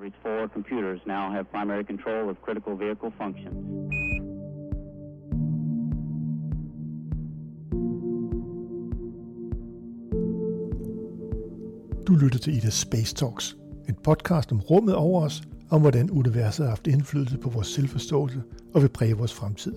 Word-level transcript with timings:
Discovery's 0.00 0.22
four 0.22 0.48
computers 0.48 1.00
now 1.06 1.30
have 1.30 1.44
primary 1.50 1.84
control 1.84 2.30
of 2.30 2.36
critical 2.44 2.74
vehicle 2.76 3.10
functions. 3.18 3.56
Du 12.06 12.14
lytter 12.14 12.38
til 12.38 12.56
Ida 12.56 12.70
Space 12.70 13.14
Talks, 13.14 13.56
en 13.88 13.94
podcast 14.04 14.52
om 14.52 14.60
rummet 14.60 14.94
over 14.94 15.22
os, 15.22 15.42
om 15.70 15.80
hvordan 15.80 16.10
universet 16.10 16.64
har 16.64 16.70
haft 16.70 16.86
indflydelse 16.86 17.38
på 17.38 17.50
vores 17.50 17.66
selvforståelse 17.66 18.42
og 18.74 18.82
vil 18.82 18.88
præge 18.88 19.16
vores 19.16 19.34
fremtid. 19.34 19.74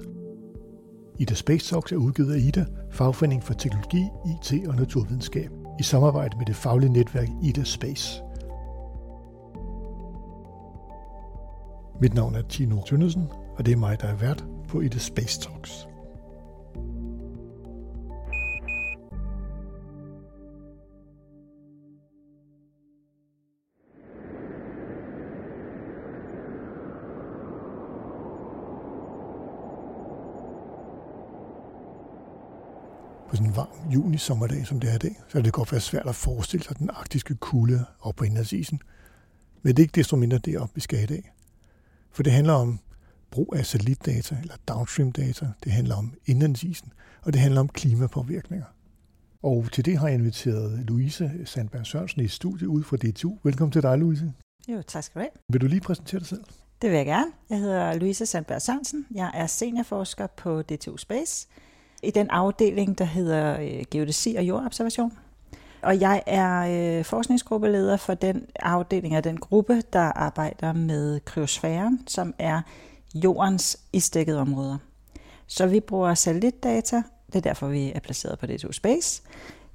Ida 1.20 1.34
Space 1.34 1.74
Talks 1.74 1.92
er 1.92 1.98
udgivet 1.98 2.34
af 2.34 2.40
Ida, 2.40 2.66
fagforening 2.92 3.44
for 3.44 3.54
teknologi, 3.54 4.04
IT 4.32 4.68
og 4.68 4.76
naturvidenskab, 4.76 5.50
i 5.80 5.84
samarbejde 5.84 6.38
med 6.38 6.46
det 6.46 6.56
faglige 6.56 6.94
netværk 6.94 7.28
Ida 7.44 7.64
Space. 7.64 8.23
Mit 12.04 12.14
navn 12.14 12.36
er 12.36 12.42
Tino 12.42 12.84
Tønnesen, 12.84 13.28
og 13.58 13.66
det 13.66 13.72
er 13.72 13.78
mig, 13.78 14.02
der 14.02 14.08
er 14.08 14.16
vært 14.16 14.46
på 14.68 14.82
Ida 14.82 14.98
Space 14.98 15.42
Talks. 15.42 15.88
på 33.30 33.36
sådan 33.36 33.48
en 33.48 33.56
varm 33.56 33.90
juni 33.94 34.18
sommerdag, 34.18 34.68
som 34.68 34.80
det 34.80 34.90
er 34.90 34.96
i 34.96 34.98
dag, 34.98 35.16
så 35.28 35.42
det 35.42 35.54
godt 35.54 35.72
være 35.72 35.82
svært 35.82 36.08
at 36.08 36.16
forestille 36.16 36.64
sig 36.64 36.78
den 36.80 36.90
arktiske 36.90 37.36
kulde 37.36 37.86
op 38.00 38.16
på 38.16 38.24
indlandsisen. 38.24 38.82
Men 39.62 39.76
det 39.76 39.80
er 39.80 39.84
ikke 39.84 39.96
desto 39.96 40.16
mindre 40.16 40.38
det 40.38 40.58
op, 40.58 40.70
vi 40.76 40.82
skal 40.82 41.04
i 41.04 41.06
dag. 41.06 41.34
For 42.14 42.24
det 42.24 42.34
handler 42.34 42.54
om 42.54 42.80
brug 43.32 43.54
af 43.58 43.66
satellitdata 43.66 44.38
eller 44.42 44.56
downstream 44.68 45.12
data, 45.12 45.48
det 45.64 45.72
handler 45.72 45.96
om 45.96 46.14
indlandsisen, 46.26 46.94
og 47.22 47.34
det 47.34 47.42
handler 47.42 47.62
om 47.62 47.68
klimapåvirkninger. 47.68 48.66
Og 49.44 49.66
til 49.72 49.86
det 49.86 49.98
har 49.98 50.08
jeg 50.08 50.16
inviteret 50.16 50.80
Louise 50.88 51.32
Sandberg 51.46 51.86
Sørensen 51.86 52.22
i 52.22 52.28
studiet 52.28 52.68
ud 52.68 52.84
fra 52.84 52.98
DTU. 52.98 53.38
Velkommen 53.44 53.72
til 53.72 53.82
dig, 53.82 53.98
Louise. 53.98 54.34
Jo, 54.68 54.82
tak 54.88 55.04
skal 55.04 55.20
du 55.20 55.24
have. 55.24 55.30
Vil 55.50 55.62
du 55.62 55.68
lige 55.68 55.82
præsentere 55.82 56.20
dig 56.20 56.28
selv? 56.28 56.44
Det 56.82 56.90
vil 56.90 56.98
jeg 56.98 57.06
gerne. 57.06 57.32
Jeg 57.50 57.60
hedder 57.60 57.94
Louise 57.94 58.26
Sandberg 58.26 58.62
Sørensen. 58.62 59.06
Jeg 59.16 59.32
er 59.34 59.48
seniorforsker 59.48 60.28
på 60.28 60.62
DTU 60.62 60.98
Space 60.98 61.48
i 62.04 62.12
den 62.12 62.30
afdeling, 62.30 62.98
der 62.98 63.06
hedder 63.06 63.60
øh, 63.60 63.84
Geodesi 63.92 64.36
og 64.36 64.44
Jordobservation. 64.44 65.12
Og 65.84 66.00
jeg 66.00 66.24
er 66.26 66.98
øh, 67.00 67.06
forskningsgruppeleder 67.06 67.98
for 67.98 68.14
den 68.14 68.46
afdeling 68.60 69.16
af 69.16 69.24
den 69.24 69.38
gruppe, 69.38 69.84
der 69.94 70.00
arbejder 70.00 70.74
med 70.74 71.20
kryosfæren, 71.20 72.08
som 72.08 72.34
er 72.40 72.62
jordens 73.16 73.80
isdækkede 73.94 74.40
områder. 74.40 74.78
Så 75.48 75.68
vi 75.68 75.80
bruger 75.80 76.14
satellitdata, 76.14 77.04
det 77.28 77.36
er 77.36 77.42
derfor, 77.42 77.68
vi 77.68 77.92
er 77.96 78.00
placeret 78.00 78.40
på 78.40 78.46
DTU 78.46 78.72
Space, 78.72 79.22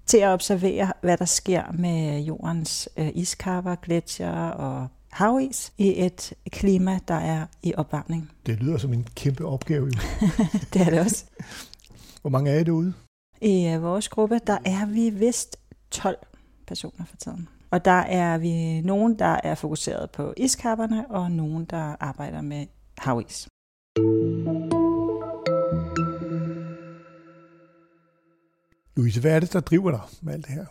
til 0.06 0.18
at 0.18 0.28
observere, 0.28 0.92
hvad 1.00 1.16
der 1.16 1.24
sker 1.24 1.62
med 1.72 2.20
jordens 2.20 2.88
øh, 2.96 3.10
iskapper, 3.14 3.74
gletsjer 3.74 4.50
og 4.50 4.88
havis 5.10 5.72
i 5.78 6.04
et 6.04 6.32
klima, 6.50 6.98
der 7.08 7.14
er 7.14 7.46
i 7.62 7.74
opvarmning. 7.76 8.30
Det 8.46 8.60
lyder 8.60 8.78
som 8.78 8.92
en 8.92 9.06
kæmpe 9.14 9.44
opgave. 9.44 9.90
det 10.72 10.82
er 10.82 10.90
det 10.90 11.00
også. 11.00 11.24
Hvor 12.20 12.30
mange 12.30 12.50
er 12.50 12.60
I 12.60 12.64
derude? 12.64 12.94
I 13.40 13.74
uh, 13.74 13.82
vores 13.82 14.08
gruppe, 14.08 14.40
der 14.46 14.58
er 14.64 14.86
vi 14.86 15.10
vist 15.10 15.57
12 15.90 16.16
personer 16.66 17.04
for 17.06 17.16
tiden. 17.16 17.48
Og 17.70 17.84
der 17.84 17.90
er 17.90 18.38
vi 18.38 18.80
nogen, 18.80 19.18
der 19.18 19.40
er 19.44 19.54
fokuseret 19.54 20.10
på 20.10 20.34
iskapperne, 20.36 21.10
og 21.10 21.30
nogen, 21.30 21.64
der 21.64 21.96
arbejder 22.00 22.40
med 22.40 22.66
havis. 22.98 23.48
Louise, 28.96 29.20
hvad 29.20 29.32
er 29.32 29.40
det, 29.40 29.52
der 29.52 29.60
driver 29.60 29.90
dig 29.90 30.00
med 30.22 30.34
alt 30.34 30.46
det 30.46 30.54
her? 30.54 30.66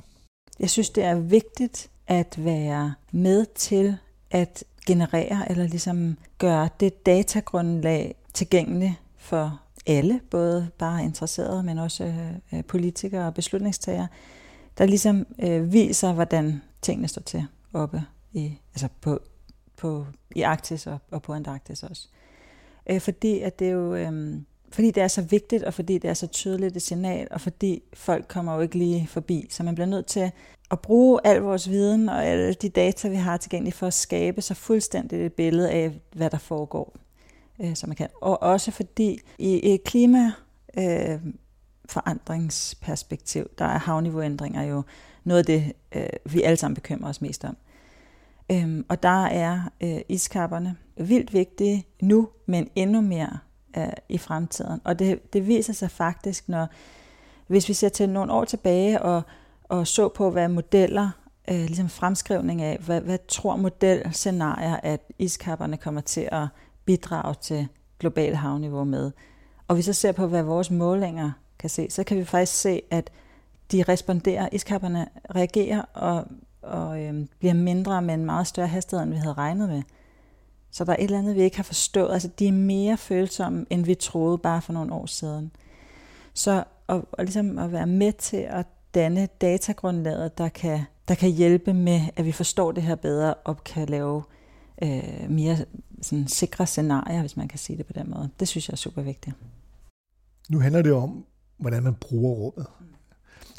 Jeg 0.60 0.70
synes, 0.70 0.90
det 0.90 1.04
er 1.04 1.16
vigtigt 1.16 1.90
at 2.08 2.36
være 2.46 2.94
med 3.12 3.46
til 3.56 3.98
at 4.32 4.64
generere 4.88 5.52
eller 5.52 5.68
ligesom 5.68 6.18
gøre 6.38 6.70
det 6.80 7.06
datagrundlag 7.06 8.16
tilgængeligt 8.34 8.94
for 9.18 9.62
alle, 9.88 10.22
både 10.32 10.70
bare 10.78 11.04
interesserede, 11.04 11.64
men 11.64 11.78
også 11.78 12.14
øh, 12.54 12.64
politikere 12.64 13.28
og 13.28 13.34
beslutningstagere, 13.34 14.08
der 14.78 14.86
ligesom 14.86 15.28
øh, 15.40 15.74
viser, 15.74 16.14
hvordan 16.14 16.62
tingene 16.82 17.08
står 17.08 17.22
til 17.22 17.46
oppe 17.74 18.04
i, 18.34 18.58
altså 18.74 18.88
på, 19.02 19.20
på, 19.78 20.06
i 20.36 20.42
Arktis 20.42 20.88
og, 20.88 20.98
og 21.12 21.22
på 21.22 21.34
Antarktis 21.34 21.84
også. 21.84 22.08
Øh, 22.90 23.02
fordi 23.02 23.40
at 23.40 23.60
det 23.60 23.68
er 23.68 23.72
jo, 23.72 23.96
øh, 23.96 24.36
fordi 24.72 24.92
det 24.92 25.04
er 25.04 25.08
så 25.08 25.22
vigtigt, 25.22 25.64
og 25.64 25.74
fordi 25.74 25.98
det 25.98 26.10
er 26.10 26.14
så 26.14 26.28
tydeligt 26.28 26.76
et 26.76 26.82
signal, 26.82 27.28
og 27.32 27.42
fordi 27.42 27.84
folk 27.94 28.26
kommer 28.28 28.56
jo 28.56 28.62
ikke 28.62 28.78
lige 28.78 29.08
forbi. 29.08 29.48
Så 29.50 29.64
man 29.64 29.76
bliver 29.76 29.88
nødt 29.88 30.06
til 30.06 30.32
at 30.72 30.80
bruge 30.80 31.20
al 31.24 31.42
vores 31.42 31.70
viden 31.70 32.10
og 32.10 32.26
alle 32.26 32.54
de 32.54 32.70
data, 32.70 33.08
vi 33.08 33.16
har 33.16 33.38
tilgængelige 33.38 33.74
for 33.74 33.88
at 33.88 33.94
skabe 33.94 34.42
så 34.42 34.54
fuldstændigt 34.54 35.22
et 35.22 35.34
billede 35.34 35.72
af, 35.72 36.00
hvad 36.12 36.30
der 36.30 36.38
foregår 36.38 36.94
øh, 37.60 37.76
som 37.76 37.90
man 37.90 37.96
kan. 37.96 38.08
Og 38.22 38.44
også 38.44 38.72
fordi 38.72 39.20
i 39.38 39.74
i 39.74 39.78
klima 39.78 40.32
øh, 40.78 41.20
forandringsperspektiv, 41.90 43.48
der 43.58 43.66
er 43.66 43.78
havniveauændringer 43.78 44.64
jo 44.64 44.84
noget 45.24 45.40
af 45.40 45.46
det, 45.46 45.74
øh, 45.96 46.34
vi 46.34 46.42
alle 46.42 46.58
sammen 46.58 46.76
bekymrer 46.76 47.10
os 47.10 47.22
mest 47.22 47.46
om. 47.46 47.58
Øhm, 48.52 48.86
og 48.90 49.04
der 49.04 49.26
er 49.26 49.62
øh, 49.82 50.00
iskapperne 50.10 50.76
vildt 50.98 51.34
vigtige 51.34 51.88
nu, 52.02 52.30
men 52.46 52.70
endnu 52.76 53.02
mere 53.02 53.40
øh, 53.78 53.88
i 54.10 54.18
fremtiden. 54.18 54.82
Og 54.84 55.00
det, 55.00 55.34
det 55.34 55.48
viser 55.48 55.74
sig 55.74 55.92
faktisk, 55.92 56.50
når 56.50 56.68
hvis 57.48 57.70
vi 57.70 57.74
ser 57.74 57.90
til 57.90 58.10
nogle 58.10 58.34
år 58.34 58.46
tilbage 58.46 59.02
og, 59.02 59.22
og 59.64 59.88
så 59.88 60.10
på, 60.10 60.32
hvad 60.32 60.48
modeller, 60.48 61.10
øh, 61.50 61.56
ligesom 61.56 61.90
fremskrivning 61.90 62.62
af, 62.62 62.78
hvad, 62.86 63.02
hvad 63.02 63.18
tror 63.28 63.56
modelscenarier, 63.56 64.80
at 64.84 65.02
iskapperne 65.20 65.78
kommer 65.78 66.02
til 66.02 66.30
at 66.32 66.48
bidrage 66.86 67.36
til 67.42 67.68
global 68.00 68.36
havniveau 68.36 68.84
med. 68.84 69.12
Og 69.68 69.78
vi 69.78 69.82
så 69.82 69.94
ser 69.94 70.12
på, 70.12 70.28
hvad 70.28 70.44
vores 70.44 70.72
målinger 70.72 71.32
kan 71.60 71.70
se, 71.70 71.88
så 71.90 72.04
kan 72.04 72.18
vi 72.18 72.26
faktisk 72.26 72.62
se, 72.62 72.82
at 72.92 73.10
de 73.72 73.84
responderer, 73.84 74.50
iskapperne 74.52 75.08
reagerer 75.36 75.82
og, 75.82 76.26
og 76.62 77.04
øhm, 77.04 77.28
bliver 77.40 77.54
mindre 77.54 78.02
med 78.02 78.14
en 78.14 78.26
meget 78.26 78.48
større 78.48 78.68
hastighed, 78.68 79.04
end 79.04 79.14
vi 79.14 79.18
havde 79.18 79.34
regnet 79.34 79.70
med. 79.70 79.84
Så 80.72 80.84
der 80.84 80.92
er 80.92 80.96
et 80.98 81.04
eller 81.04 81.20
andet, 81.20 81.36
vi 81.36 81.42
ikke 81.42 81.56
har 81.56 81.64
forstået. 81.64 82.14
Altså, 82.14 82.30
de 82.40 82.48
er 82.48 82.52
mere 82.52 82.98
følsomme, 82.98 83.66
end 83.70 83.86
vi 83.86 83.96
troede 83.96 84.38
bare 84.38 84.62
for 84.62 84.74
nogle 84.74 84.94
år 84.94 85.06
siden. 85.06 85.52
Så 86.34 86.64
og, 86.88 87.08
og 87.12 87.24
ligesom 87.24 87.58
at 87.58 87.72
være 87.72 87.88
med 87.88 88.14
til 88.14 88.38
at 88.38 88.66
danne 88.94 89.28
datagrundlaget, 89.42 90.38
der 90.38 90.50
kan, 90.50 90.82
der 91.08 91.16
kan 91.16 91.30
hjælpe 91.30 91.74
med, 91.74 92.02
at 92.16 92.26
vi 92.26 92.32
forstår 92.32 92.72
det 92.72 92.84
her 92.84 92.96
bedre 92.96 93.34
og 93.34 93.64
kan 93.64 93.90
lave 93.90 94.24
øh, 94.82 95.30
mere 95.30 95.58
sådan 96.02 96.28
sikre 96.28 96.68
scenarier, 96.68 97.20
hvis 97.20 97.38
man 97.38 97.48
kan 97.48 97.60
sige 97.60 97.78
det 97.78 97.86
på 97.86 97.94
den 97.94 98.10
måde. 98.10 98.30
Det 98.40 98.48
synes 98.48 98.68
jeg 98.68 98.74
er 98.74 98.78
super 98.78 99.02
vigtigt. 99.02 99.36
Nu 100.50 100.60
handler 100.60 100.82
det 100.82 100.94
om, 100.94 101.26
hvordan 101.58 101.84
man 101.84 101.96
bruger 101.96 102.34
rummet. 102.34 102.66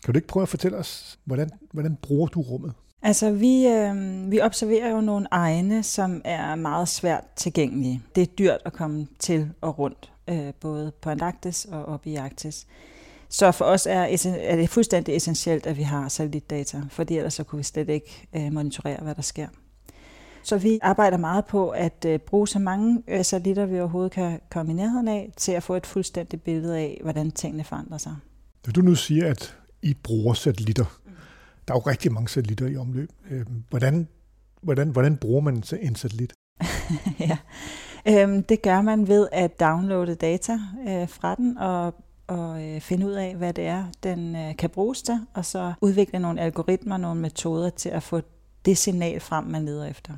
Kan 0.05 0.15
du 0.15 0.19
ikke 0.19 0.29
prøve 0.29 0.43
at 0.43 0.49
fortælle 0.49 0.79
os, 0.79 1.19
hvordan, 1.25 1.51
hvordan 1.73 1.97
bruger 2.03 2.27
du 2.27 2.41
rummet? 2.41 2.73
Altså, 3.03 3.31
vi, 3.31 3.67
øh, 3.67 4.31
vi 4.31 4.41
observerer 4.41 4.91
jo 4.91 5.01
nogle 5.01 5.27
egne, 5.31 5.83
som 5.83 6.23
er 6.25 6.55
meget 6.55 6.89
svært 6.89 7.25
tilgængelige. 7.37 8.03
Det 8.15 8.23
er 8.23 8.27
dyrt 8.27 8.61
at 8.65 8.73
komme 8.73 9.07
til 9.19 9.51
og 9.61 9.79
rundt, 9.79 10.13
øh, 10.29 10.55
både 10.61 10.93
på 11.03 11.11
Antarktis 11.11 11.65
og 11.65 11.85
op 11.85 12.07
i 12.07 12.15
Arktis. 12.15 12.67
Så 13.29 13.53
for 13.53 13.65
os 13.65 13.87
er, 13.87 14.17
er 14.41 14.57
det 14.57 14.71
fuldstændig 14.71 15.17
essentielt, 15.17 15.67
at 15.67 15.77
vi 15.77 15.83
har 15.83 16.09
satellitdata, 16.09 16.83
fordi 16.91 17.17
ellers 17.17 17.35
så 17.35 17.45
kunne 17.45 17.57
vi 17.57 17.63
slet 17.63 17.89
ikke 17.89 18.29
øh, 18.37 18.53
monitorere, 18.53 19.03
hvad 19.03 19.15
der 19.15 19.23
sker. 19.23 19.49
Så 20.49 20.59
vi 20.59 20.79
arbejder 20.83 21.17
meget 21.17 21.45
på 21.45 21.69
at 21.69 22.05
øh, 22.07 22.19
bruge 22.19 22.49
så 22.49 22.59
mange 22.59 23.03
øh, 23.09 23.25
satellitter, 23.25 23.67
vi 23.67 23.81
overhovedet 23.81 24.13
kan 24.13 24.41
komme 24.51 24.73
i 24.73 24.75
nærheden 24.75 25.09
af, 25.09 25.33
til 25.37 25.53
at 25.53 25.63
få 25.63 25.75
et 25.75 25.87
fuldstændigt 25.87 26.45
billede 26.45 26.79
af, 26.79 27.01
hvordan 27.03 27.31
tingene 27.31 27.65
forandrer 27.65 27.99
sig. 27.99 28.17
Når 28.67 28.73
du 28.73 28.81
nu 28.81 28.95
siger, 28.95 29.31
at 29.31 29.57
I 29.83 29.95
bruger 29.95 30.35
satellitter, 30.35 31.01
der 31.69 31.75
er 31.75 31.79
jo 31.79 31.91
rigtig 31.91 32.13
mange 32.13 32.29
satellitter 32.29 32.67
i 32.67 32.77
omløb. 32.77 33.11
Øh, 33.31 33.47
hvordan, 33.71 34.09
hvordan, 34.63 34.89
hvordan 34.89 35.17
bruger 35.17 35.41
man 35.41 35.63
en 35.81 35.95
satellit? 35.95 36.33
ja, 37.29 37.39
øhm, 38.09 38.43
det 38.43 38.63
gør 38.63 38.83
man 38.83 39.09
ved 39.09 39.29
at 39.33 39.61
downloade 39.61 40.15
data 40.15 40.53
øh, 40.89 41.09
fra 41.09 41.35
den 41.35 41.59
og 41.59 41.95
og 42.27 42.63
øh, 42.65 42.81
finde 42.81 43.07
ud 43.07 43.13
af, 43.13 43.37
hvad 43.37 43.53
det 43.53 43.67
er, 43.67 43.85
den 44.03 44.37
øh, 44.37 44.57
kan 44.57 44.71
bruges 44.71 45.03
til, 45.03 45.21
og 45.35 45.45
så 45.45 45.73
udvikle 45.81 46.19
nogle 46.19 46.41
algoritmer, 46.41 46.97
nogle 46.97 47.21
metoder 47.21 47.71
til 47.71 47.89
at 47.89 48.03
få 48.03 48.21
det 48.65 48.79
signal 48.79 49.21
frem, 49.21 49.45
man 49.45 49.65
leder 49.65 49.85
efter. 49.85 50.13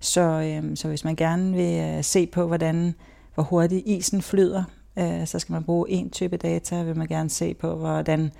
Så, 0.00 0.20
øh, 0.20 0.76
så 0.76 0.88
hvis 0.88 1.04
man 1.04 1.16
gerne 1.16 1.52
vil 1.52 1.80
øh, 1.80 2.04
se 2.04 2.26
på, 2.26 2.46
hvordan, 2.46 2.94
hvor 3.34 3.42
hurtigt 3.42 3.82
isen 3.86 4.22
flyder, 4.22 4.64
øh, 4.98 5.26
så 5.26 5.38
skal 5.38 5.52
man 5.52 5.64
bruge 5.64 5.90
en 5.90 6.10
type 6.10 6.36
data. 6.36 6.82
Vil 6.82 6.96
man 6.96 7.06
gerne 7.06 7.30
se 7.30 7.54
på, 7.54 7.74
hvordan 7.74 8.30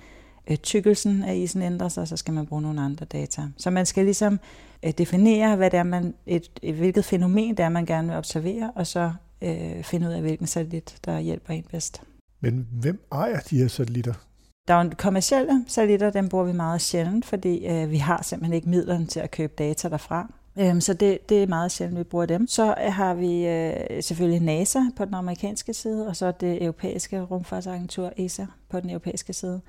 øh, 0.49 0.57
tykkelsen 0.57 1.23
af 1.23 1.35
isen 1.35 1.61
ændrer 1.61 1.89
sig, 1.89 2.07
så 2.07 2.17
skal 2.17 2.33
man 2.33 2.45
bruge 2.45 2.61
nogle 2.61 2.81
andre 2.81 3.05
data. 3.05 3.41
Så 3.57 3.69
man 3.69 3.85
skal 3.85 4.05
ligesom 4.05 4.39
øh, 4.83 4.91
definere, 4.97 5.55
hvad 5.55 5.71
det 5.71 5.77
er, 5.77 5.83
man, 5.83 6.13
et, 6.25 6.51
et, 6.61 6.75
hvilket 6.75 7.05
fænomen 7.05 7.57
det 7.57 7.59
er, 7.59 7.69
man 7.69 7.85
gerne 7.85 8.07
vil 8.07 8.17
observere, 8.17 8.71
og 8.75 8.87
så 8.87 9.11
øh, 9.41 9.83
finde 9.83 10.07
ud 10.07 10.13
af, 10.13 10.21
hvilken 10.21 10.47
satellit, 10.47 10.95
der 11.05 11.19
hjælper 11.19 11.53
en 11.53 11.65
bedst. 11.71 12.01
Men 12.39 12.67
hvem 12.71 13.07
ejer 13.11 13.39
de 13.39 13.57
her 13.57 13.67
satellitter? 13.67 14.13
Der 14.67 14.73
er 14.73 14.83
jo 14.83 14.89
kommersielle 14.97 15.65
satellitter, 15.67 16.09
dem 16.09 16.29
bruger 16.29 16.45
vi 16.45 16.53
meget 16.53 16.81
sjældent, 16.81 17.25
fordi 17.25 17.67
øh, 17.67 17.91
vi 17.91 17.97
har 17.97 18.21
simpelthen 18.23 18.53
ikke 18.53 18.69
midlerne 18.69 19.05
til 19.05 19.19
at 19.19 19.31
købe 19.31 19.53
data 19.57 19.89
derfra. 19.89 20.33
Øhm, 20.59 20.81
så 20.81 20.93
det, 20.93 21.29
det 21.29 21.43
er 21.43 21.47
meget 21.47 21.71
sjældent, 21.71 21.99
vi 21.99 22.03
bruger 22.03 22.25
dem. 22.25 22.47
Så 22.47 22.75
har 22.77 23.13
vi 23.13 23.47
øh, 23.47 24.03
selvfølgelig 24.03 24.41
NASA 24.41 24.79
på 24.97 25.05
den 25.05 25.13
amerikanske 25.13 25.73
side, 25.73 26.07
og 26.07 26.15
så 26.15 26.31
det 26.31 26.63
europæiske 26.63 27.21
rumfartsagentur 27.21 28.13
ESA 28.17 28.45
på 28.69 28.79
den 28.79 28.89
europæiske 28.89 29.33
side. 29.33 29.61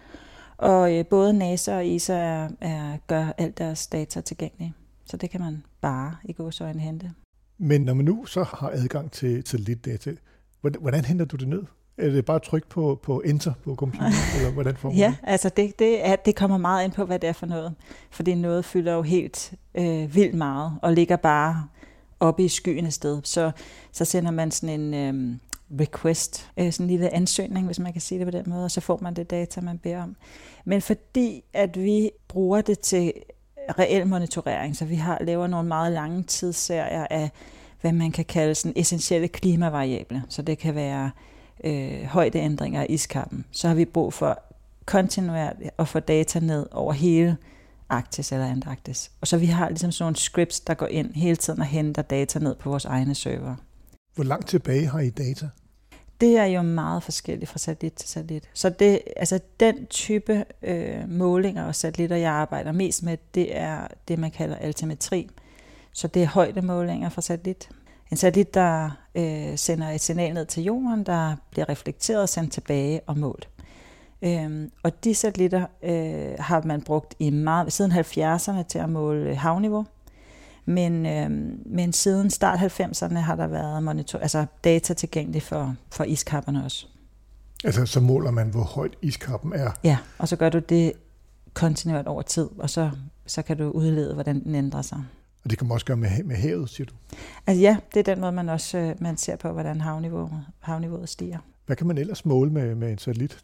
Og 0.56 0.94
øh, 0.94 1.06
både 1.06 1.32
NASA 1.32 1.76
og 1.76 1.88
ESA 1.88 2.14
er, 2.14 2.48
er, 2.60 2.96
gør 3.06 3.32
alt 3.38 3.58
deres 3.58 3.86
data 3.86 4.20
tilgængelige. 4.20 4.74
Så 5.04 5.16
det 5.16 5.30
kan 5.30 5.40
man 5.40 5.62
bare 5.80 6.16
i 6.24 6.32
gåsøjne 6.32 6.80
hente. 6.80 7.12
Men 7.58 7.80
når 7.80 7.94
man 7.94 8.04
nu 8.04 8.24
så 8.24 8.42
har 8.42 8.70
adgang 8.74 9.12
til, 9.12 9.44
til 9.44 9.60
lidt 9.60 9.84
data, 9.84 10.14
hvordan, 10.60 10.80
hvordan 10.80 11.04
henter 11.04 11.24
du 11.24 11.36
det 11.36 11.48
ned? 11.48 11.62
Er 12.02 12.10
det 12.10 12.24
bare 12.24 12.38
tryk 12.38 12.66
på, 12.66 13.00
på 13.02 13.20
enter 13.20 13.52
på 13.64 13.74
computeren, 13.74 14.12
eller 14.36 14.50
hvordan 14.50 14.76
får 14.76 14.88
man 14.88 14.98
Ja, 14.98 15.14
altså 15.22 15.48
det, 15.48 15.78
det, 15.78 16.06
er, 16.06 16.16
det 16.16 16.36
kommer 16.36 16.58
meget 16.58 16.84
ind 16.84 16.92
på, 16.92 17.04
hvad 17.04 17.18
det 17.18 17.28
er 17.28 17.32
for 17.32 17.46
noget. 17.46 17.74
Fordi 18.10 18.34
noget 18.34 18.64
fylder 18.64 18.92
jo 18.92 19.02
helt 19.02 19.52
øh, 19.74 20.14
vildt 20.14 20.34
meget, 20.34 20.78
og 20.82 20.92
ligger 20.92 21.16
bare 21.16 21.66
oppe 22.20 22.44
i 22.44 22.48
skyen 22.48 22.86
et 22.86 22.92
sted. 22.92 23.20
Så, 23.24 23.50
så 23.92 24.04
sender 24.04 24.30
man 24.30 24.50
sådan 24.50 24.80
en 24.80 24.94
øh, 24.94 25.36
request, 25.80 26.50
øh, 26.56 26.72
sådan 26.72 26.84
en 26.84 26.90
lille 26.90 27.14
ansøgning, 27.14 27.66
hvis 27.66 27.78
man 27.78 27.92
kan 27.92 28.00
sige 28.00 28.18
det 28.18 28.26
på 28.26 28.38
den 28.38 28.44
måde, 28.46 28.64
og 28.64 28.70
så 28.70 28.80
får 28.80 28.98
man 29.02 29.14
det 29.14 29.30
data, 29.30 29.60
man 29.60 29.78
beder 29.78 30.02
om. 30.02 30.16
Men 30.64 30.82
fordi 30.82 31.44
at 31.52 31.78
vi 31.78 32.10
bruger 32.28 32.60
det 32.60 32.78
til 32.78 33.12
reel 33.78 34.06
monitorering, 34.06 34.76
så 34.76 34.84
vi 34.84 34.94
har 34.94 35.18
laver 35.20 35.46
nogle 35.46 35.68
meget 35.68 35.92
lange 35.92 36.22
tidsserier 36.22 37.06
af, 37.10 37.30
hvad 37.80 37.92
man 37.92 38.12
kan 38.12 38.24
kalde 38.24 38.54
sådan 38.54 38.72
essentielle 38.76 39.28
klimavariable. 39.28 40.22
Så 40.28 40.42
det 40.42 40.58
kan 40.58 40.74
være 40.74 41.10
øh, 41.64 42.02
højdeændringer 42.04 42.82
i 42.82 42.86
iskappen, 42.86 43.44
så 43.50 43.68
har 43.68 43.74
vi 43.74 43.84
brug 43.84 44.12
for 44.12 44.42
kontinuerligt 44.84 45.70
at 45.78 45.88
få 45.88 46.00
data 46.00 46.40
ned 46.40 46.66
over 46.70 46.92
hele 46.92 47.36
Arktis 47.88 48.32
eller 48.32 48.46
Antarktis. 48.46 49.10
Og 49.20 49.26
så 49.26 49.36
vi 49.36 49.46
har 49.46 49.68
ligesom 49.68 49.92
sådan 49.92 50.04
nogle 50.04 50.16
scripts, 50.16 50.60
der 50.60 50.74
går 50.74 50.86
ind 50.86 51.14
hele 51.14 51.36
tiden 51.36 51.60
og 51.60 51.66
henter 51.66 52.02
data 52.02 52.38
ned 52.38 52.54
på 52.54 52.70
vores 52.70 52.84
egne 52.84 53.14
server. 53.14 53.54
Hvor 54.14 54.24
langt 54.24 54.48
tilbage 54.48 54.86
har 54.86 55.00
I 55.00 55.10
data? 55.10 55.48
Det 56.20 56.36
er 56.36 56.44
jo 56.44 56.62
meget 56.62 57.02
forskelligt 57.02 57.50
fra 57.50 57.58
satellit 57.58 57.92
til 57.92 58.08
satellit. 58.08 58.48
Så 58.54 58.70
det, 58.70 59.00
altså 59.16 59.40
den 59.60 59.86
type 59.86 60.44
øh, 60.62 61.08
målinger 61.08 61.64
og 61.64 61.74
satellitter, 61.74 62.16
jeg 62.16 62.32
arbejder 62.32 62.72
mest 62.72 63.02
med, 63.02 63.16
det 63.34 63.56
er 63.56 63.86
det, 64.08 64.18
man 64.18 64.30
kalder 64.30 64.56
altimetri. 64.56 65.30
Så 65.92 66.08
det 66.08 66.22
er 66.22 66.26
højdemålinger 66.26 67.08
fra 67.08 67.22
satellit. 67.22 67.68
En 68.12 68.16
satellit, 68.16 68.54
der 68.54 68.90
øh, 69.14 69.58
sender 69.58 69.90
et 69.90 70.00
signal 70.00 70.34
ned 70.34 70.46
til 70.46 70.62
jorden, 70.62 71.06
der 71.06 71.36
bliver 71.50 71.68
reflekteret 71.68 72.22
og 72.22 72.28
sendt 72.28 72.52
tilbage 72.52 73.00
og 73.06 73.18
målt. 73.18 73.48
Øhm, 74.22 74.70
og 74.82 75.04
de 75.04 75.14
satellitter 75.14 75.66
øh, 75.82 76.34
har 76.38 76.62
man 76.64 76.82
brugt 76.82 77.14
i 77.18 77.30
meget, 77.30 77.72
siden 77.72 77.92
70'erne 77.92 78.62
til 78.68 78.78
at 78.78 78.88
måle 78.88 79.34
havniveau. 79.34 79.86
Men, 80.64 81.06
øh, 81.06 81.30
men 81.66 81.92
siden 81.92 82.30
start 82.30 82.58
90'erne 82.58 83.18
har 83.18 83.36
der 83.36 83.46
været 83.46 83.82
monitor, 83.82 84.18
altså 84.18 84.46
data 84.64 84.94
tilgængeligt 84.94 85.44
for, 85.44 85.74
for 85.90 86.04
iskapperne 86.04 86.64
også. 86.64 86.86
Altså 87.64 87.86
så 87.86 88.00
måler 88.00 88.30
man, 88.30 88.48
hvor 88.48 88.62
højt 88.62 88.96
iskappen 89.02 89.52
er? 89.52 89.70
Ja, 89.84 89.98
og 90.18 90.28
så 90.28 90.36
gør 90.36 90.48
du 90.48 90.58
det 90.58 90.92
kontinuert 91.54 92.06
over 92.06 92.22
tid, 92.22 92.48
og 92.58 92.70
så, 92.70 92.90
så 93.26 93.42
kan 93.42 93.56
du 93.56 93.70
udlede, 93.70 94.14
hvordan 94.14 94.44
den 94.44 94.54
ændrer 94.54 94.82
sig. 94.82 95.02
Og 95.44 95.50
det 95.50 95.58
kan 95.58 95.66
man 95.66 95.74
også 95.74 95.86
gøre 95.86 95.96
med, 95.96 96.24
med 96.24 96.36
havet, 96.36 96.70
siger 96.70 96.86
du? 96.86 96.94
Altså 97.46 97.60
ja, 97.60 97.76
det 97.94 98.00
er 98.00 98.14
den 98.14 98.20
måde, 98.20 98.32
man 98.32 98.48
også 98.48 98.78
øh, 98.78 98.94
man 99.00 99.16
ser 99.16 99.36
på, 99.36 99.52
hvordan 99.52 99.80
havniveauet, 99.80 100.44
havniveauet 100.60 101.08
stiger. 101.08 101.38
Hvad 101.66 101.76
kan 101.76 101.86
man 101.86 101.98
ellers 101.98 102.24
måle 102.24 102.50
med, 102.50 102.74
med 102.74 102.92
en 102.92 102.98
satellit? 102.98 103.42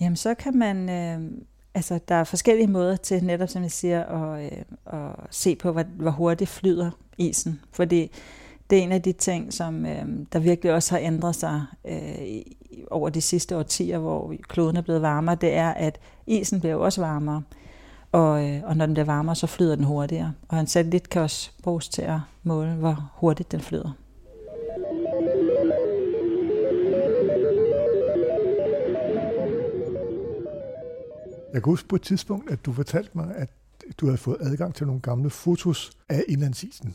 Jamen 0.00 0.16
så 0.16 0.34
kan 0.34 0.58
man, 0.58 0.90
øh, 0.90 1.30
altså 1.74 1.98
der 2.08 2.14
er 2.14 2.24
forskellige 2.24 2.66
måder 2.66 2.96
til 2.96 3.24
netop, 3.24 3.48
som 3.48 3.62
jeg 3.62 3.70
siger, 3.70 4.04
at, 4.04 4.52
øh, 4.52 4.62
at 4.86 5.10
se 5.30 5.56
på, 5.56 5.72
hvor, 5.72 5.82
hvor 5.82 6.10
hurtigt 6.10 6.50
flyder 6.50 6.90
isen. 7.18 7.60
Fordi 7.72 8.10
det 8.70 8.78
er 8.78 8.82
en 8.82 8.92
af 8.92 9.02
de 9.02 9.12
ting, 9.12 9.52
som 9.52 9.86
øh, 9.86 10.04
der 10.32 10.38
virkelig 10.38 10.72
også 10.72 10.94
har 10.94 11.00
ændret 11.00 11.34
sig 11.34 11.62
øh, 11.84 12.42
over 12.90 13.08
de 13.08 13.20
sidste 13.20 13.56
årtier, 13.56 13.98
hvor 13.98 14.34
kloden 14.48 14.76
er 14.76 14.82
blevet 14.82 15.02
varmere, 15.02 15.34
det 15.34 15.54
er, 15.54 15.70
at 15.70 16.00
isen 16.26 16.60
bliver 16.60 16.74
også 16.74 17.00
varmere. 17.00 17.42
Og, 18.16 18.48
øh, 18.48 18.62
og 18.64 18.76
når 18.76 18.86
den 18.86 18.94
bliver 18.94 19.04
varmere, 19.04 19.36
så 19.36 19.46
flyder 19.46 19.76
den 19.76 19.84
hurtigere. 19.84 20.32
Og 20.48 20.60
en 20.60 20.66
satellit 20.66 21.08
kan 21.08 21.22
også 21.22 21.50
bruges 21.62 21.88
til 21.88 22.02
at 22.02 22.18
måle, 22.42 22.74
hvor 22.74 23.10
hurtigt 23.14 23.52
den 23.52 23.60
flyder. 23.60 23.92
Jeg 31.52 31.62
kan 31.62 31.70
huske 31.70 31.88
på 31.88 31.96
et 31.96 32.02
tidspunkt, 32.02 32.50
at 32.50 32.66
du 32.66 32.72
fortalte 32.72 33.10
mig, 33.14 33.34
at 33.36 33.48
du 34.00 34.06
havde 34.06 34.18
fået 34.18 34.36
adgang 34.40 34.74
til 34.74 34.86
nogle 34.86 35.00
gamle 35.00 35.30
fotos 35.30 35.90
af 36.08 36.22
indlandsisen. 36.28 36.94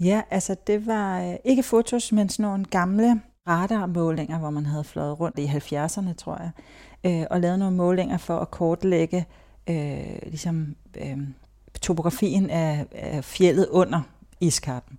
Ja, 0.00 0.22
altså 0.30 0.56
det 0.66 0.86
var 0.86 1.22
øh, 1.22 1.36
ikke 1.44 1.62
fotos, 1.62 2.12
men 2.12 2.28
sådan 2.28 2.42
nogle 2.42 2.64
gamle 2.64 3.20
radarmålinger, 3.48 4.38
hvor 4.38 4.50
man 4.50 4.66
havde 4.66 4.84
fløjet 4.84 5.20
rundt 5.20 5.38
i 5.38 5.46
70'erne, 5.46 6.14
tror 6.14 6.38
jeg, 6.40 6.50
øh, 7.04 7.26
og 7.30 7.40
lavet 7.40 7.58
nogle 7.58 7.76
målinger 7.76 8.16
for 8.16 8.38
at 8.38 8.50
kortlægge 8.50 9.26
øh, 9.70 10.18
ligesom, 10.26 10.76
øh, 11.00 11.18
topografien 11.82 12.50
af, 12.50 12.86
af 12.92 13.24
fjellet 13.24 13.66
under 13.66 14.00
iskappen. 14.40 14.98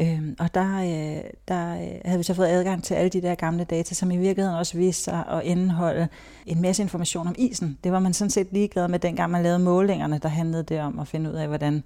Øh, 0.00 0.22
og 0.38 0.54
der, 0.54 0.78
øh, 0.78 1.24
der 1.48 1.74
øh, 1.74 2.00
havde 2.04 2.18
vi 2.18 2.22
så 2.22 2.34
fået 2.34 2.46
adgang 2.46 2.84
til 2.84 2.94
alle 2.94 3.08
de 3.08 3.22
der 3.22 3.34
gamle 3.34 3.64
data, 3.64 3.94
som 3.94 4.10
i 4.10 4.16
virkeligheden 4.16 4.58
også 4.58 4.76
viste 4.76 5.02
sig 5.02 5.24
at 5.28 5.42
indeholde 5.44 6.08
en 6.46 6.62
masse 6.62 6.82
information 6.82 7.26
om 7.26 7.34
isen. 7.38 7.78
Det 7.84 7.92
var 7.92 7.98
man 7.98 8.14
sådan 8.14 8.30
set 8.30 8.48
ligeglad 8.50 8.88
med, 8.88 8.98
dengang 8.98 9.30
man 9.30 9.42
lavede 9.42 9.58
målingerne, 9.58 10.18
der 10.18 10.28
handlede 10.28 10.62
det 10.62 10.80
om 10.80 10.98
at 10.98 11.08
finde 11.08 11.30
ud 11.30 11.34
af, 11.34 11.48
hvordan 11.48 11.82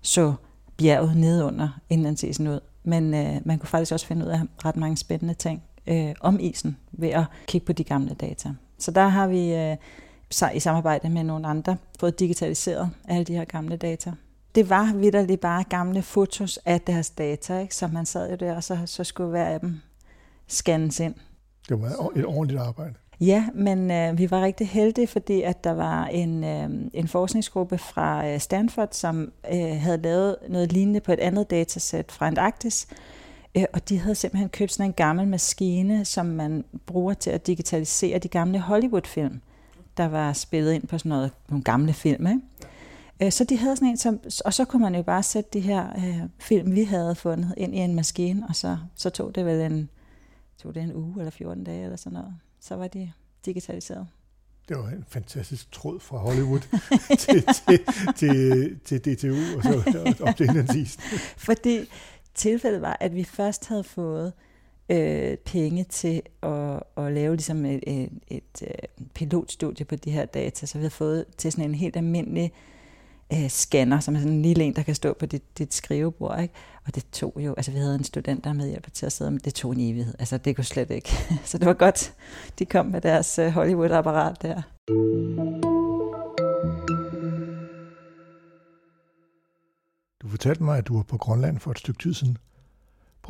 så 0.00 0.34
bjerget 0.76 1.16
nede 1.16 1.44
under 1.44 1.68
indlandsisen 1.90 2.48
ud. 2.48 2.60
Men 2.84 3.14
øh, 3.14 3.36
man 3.44 3.58
kunne 3.58 3.68
faktisk 3.68 3.92
også 3.92 4.06
finde 4.06 4.26
ud 4.26 4.30
af 4.30 4.40
ret 4.64 4.76
mange 4.76 4.96
spændende 4.96 5.34
ting 5.34 5.62
øh, 5.86 6.14
om 6.20 6.40
isen 6.40 6.76
ved 6.92 7.08
at 7.08 7.24
kigge 7.46 7.64
på 7.64 7.72
de 7.72 7.84
gamle 7.84 8.14
data. 8.14 8.50
Så 8.78 8.90
der 8.90 9.08
har 9.08 9.26
vi 9.26 9.54
øh, 9.54 9.76
i 10.54 10.60
samarbejde 10.60 11.08
med 11.08 11.24
nogle 11.24 11.46
andre 11.46 11.76
fået 12.00 12.20
digitaliseret 12.20 12.90
alle 13.08 13.24
de 13.24 13.34
her 13.34 13.44
gamle 13.44 13.76
data. 13.76 14.12
Det 14.54 14.70
var 14.70 14.94
vidderligt 14.94 15.40
bare 15.40 15.64
gamle 15.64 16.02
fotos 16.02 16.58
af 16.64 16.80
deres 16.80 17.10
data, 17.10 17.58
ikke? 17.58 17.74
så 17.74 17.86
man 17.86 18.06
sad 18.06 18.30
jo 18.30 18.36
der, 18.36 18.56
og 18.56 18.64
så, 18.64 18.78
så 18.86 19.04
skulle 19.04 19.30
hver 19.30 19.44
af 19.44 19.60
dem 19.60 19.80
scannes 20.48 21.00
ind. 21.00 21.14
Det 21.68 21.80
var 21.80 22.10
et 22.16 22.26
ordentligt 22.26 22.60
arbejde. 22.60 22.94
Ja, 23.20 23.48
men 23.54 23.90
øh, 23.90 24.18
vi 24.18 24.30
var 24.30 24.42
rigtig 24.42 24.68
heldige, 24.68 25.06
fordi 25.06 25.42
at 25.42 25.64
der 25.64 25.72
var 25.72 26.06
en, 26.06 26.44
øh, 26.44 26.70
en 26.94 27.08
forskningsgruppe 27.08 27.78
fra 27.78 28.28
øh, 28.28 28.40
Stanford, 28.40 28.88
som 28.92 29.32
øh, 29.52 29.80
havde 29.80 30.02
lavet 30.02 30.36
noget 30.48 30.72
lignende 30.72 31.00
på 31.00 31.12
et 31.12 31.20
andet 31.20 31.50
datasæt 31.50 32.12
fra 32.12 32.26
Antarktis. 32.26 32.86
Øh, 33.56 33.64
og 33.72 33.88
de 33.88 33.98
havde 33.98 34.14
simpelthen 34.14 34.48
købt 34.48 34.72
sådan 34.72 34.90
en 34.90 34.92
gammel 34.92 35.28
maskine, 35.28 36.04
som 36.04 36.26
man 36.26 36.64
bruger 36.86 37.14
til 37.14 37.30
at 37.30 37.46
digitalisere 37.46 38.18
de 38.18 38.28
gamle 38.28 38.60
Hollywood-film 38.60 39.40
der 39.96 40.08
var 40.08 40.32
spillet 40.32 40.72
ind 40.72 40.86
på 40.86 40.98
sådan 40.98 41.08
noget, 41.08 41.30
nogle 41.48 41.64
gamle 41.64 41.92
film. 41.92 42.26
Ikke? 42.26 42.40
Øh, 43.22 43.32
så 43.32 43.44
de 43.44 43.56
havde 43.56 43.76
sådan 43.76 43.88
en, 43.88 43.96
som, 43.96 44.20
og 44.44 44.54
så 44.54 44.64
kunne 44.64 44.82
man 44.82 44.94
jo 44.94 45.02
bare 45.02 45.22
sætte 45.22 45.50
de 45.52 45.60
her 45.60 45.90
øh, 45.96 46.20
film, 46.38 46.74
vi 46.74 46.84
havde 46.84 47.14
fundet, 47.14 47.54
ind 47.56 47.74
i 47.74 47.78
en 47.78 47.94
maskine, 47.94 48.46
og 48.48 48.56
så, 48.56 48.78
så 48.94 49.10
tog 49.10 49.34
det 49.34 49.46
vel 49.46 49.72
en, 49.72 49.90
tog 50.62 50.74
det 50.74 50.82
en 50.82 50.94
uge 50.94 51.14
eller 51.18 51.30
14 51.30 51.64
dage 51.64 51.84
eller 51.84 51.96
sådan 51.96 52.12
noget. 52.12 52.34
Så 52.60 52.76
var 52.76 52.88
de 52.88 53.12
digitaliseret. 53.44 54.06
Det 54.68 54.78
var 54.78 54.88
en 54.88 55.04
fantastisk 55.08 55.72
tråd 55.72 56.00
fra 56.00 56.18
Hollywood 56.18 56.60
til, 57.24 57.44
til, 57.44 57.80
til, 58.16 58.78
til 58.84 59.00
DTU 59.00 59.56
og 59.56 59.62
så 59.62 60.14
op 60.26 60.36
til. 60.36 61.00
Fordi 61.36 61.88
tilfældet 62.34 62.82
var, 62.82 62.96
at 63.00 63.14
vi 63.14 63.24
først 63.24 63.68
havde 63.68 63.84
fået 63.84 64.32
øh, 64.90 65.36
penge 65.36 65.84
til 65.84 66.22
at, 66.42 66.82
at 66.96 67.12
lave 67.12 67.34
ligesom 67.34 67.64
et, 67.64 67.80
et, 67.86 68.10
et, 68.28 68.42
et 68.62 68.86
pilotstudie 69.14 69.84
på 69.86 69.96
de 69.96 70.10
her 70.10 70.24
data, 70.24 70.66
så 70.66 70.78
vi 70.78 70.84
har 70.84 70.90
fået 70.90 71.24
til 71.36 71.52
sådan 71.52 71.64
en 71.64 71.74
helt 71.74 71.96
almindelig 71.96 72.52
øh, 73.32 73.48
scanner, 73.48 74.00
som 74.00 74.14
er 74.14 74.18
sådan 74.18 74.32
en 74.32 74.42
lille 74.42 74.64
en, 74.64 74.76
der 74.76 74.82
kan 74.82 74.94
stå 74.94 75.12
på 75.12 75.26
dit, 75.26 75.58
dit 75.58 75.74
skrivebord. 75.74 76.42
Ikke? 76.42 76.54
Og 76.86 76.94
det 76.94 77.04
tog 77.12 77.32
jo, 77.36 77.54
altså 77.54 77.70
vi 77.70 77.78
havde 77.78 77.94
en 77.94 78.04
student, 78.04 78.44
der 78.44 78.52
medhjælper 78.52 78.90
til 78.90 79.06
at 79.06 79.12
sidde, 79.12 79.30
men 79.30 79.40
det 79.44 79.54
tog 79.54 79.72
en 79.72 79.80
evighed. 79.80 80.14
Altså 80.18 80.38
det 80.38 80.56
kunne 80.56 80.64
slet 80.64 80.90
ikke. 80.90 81.08
Så 81.44 81.58
det 81.58 81.66
var 81.66 81.72
godt, 81.72 82.14
de 82.58 82.64
kom 82.64 82.86
med 82.86 83.00
deres 83.00 83.38
øh, 83.38 83.48
Hollywood-apparat 83.48 84.42
der. 84.42 84.62
Du 90.22 90.28
fortalte 90.28 90.62
mig, 90.62 90.78
at 90.78 90.88
du 90.88 90.96
var 90.96 91.02
på 91.02 91.16
Grønland 91.16 91.58
for 91.58 91.70
et 91.70 91.78
stykke 91.78 92.02
tid 92.02 92.14
siden. 92.14 92.36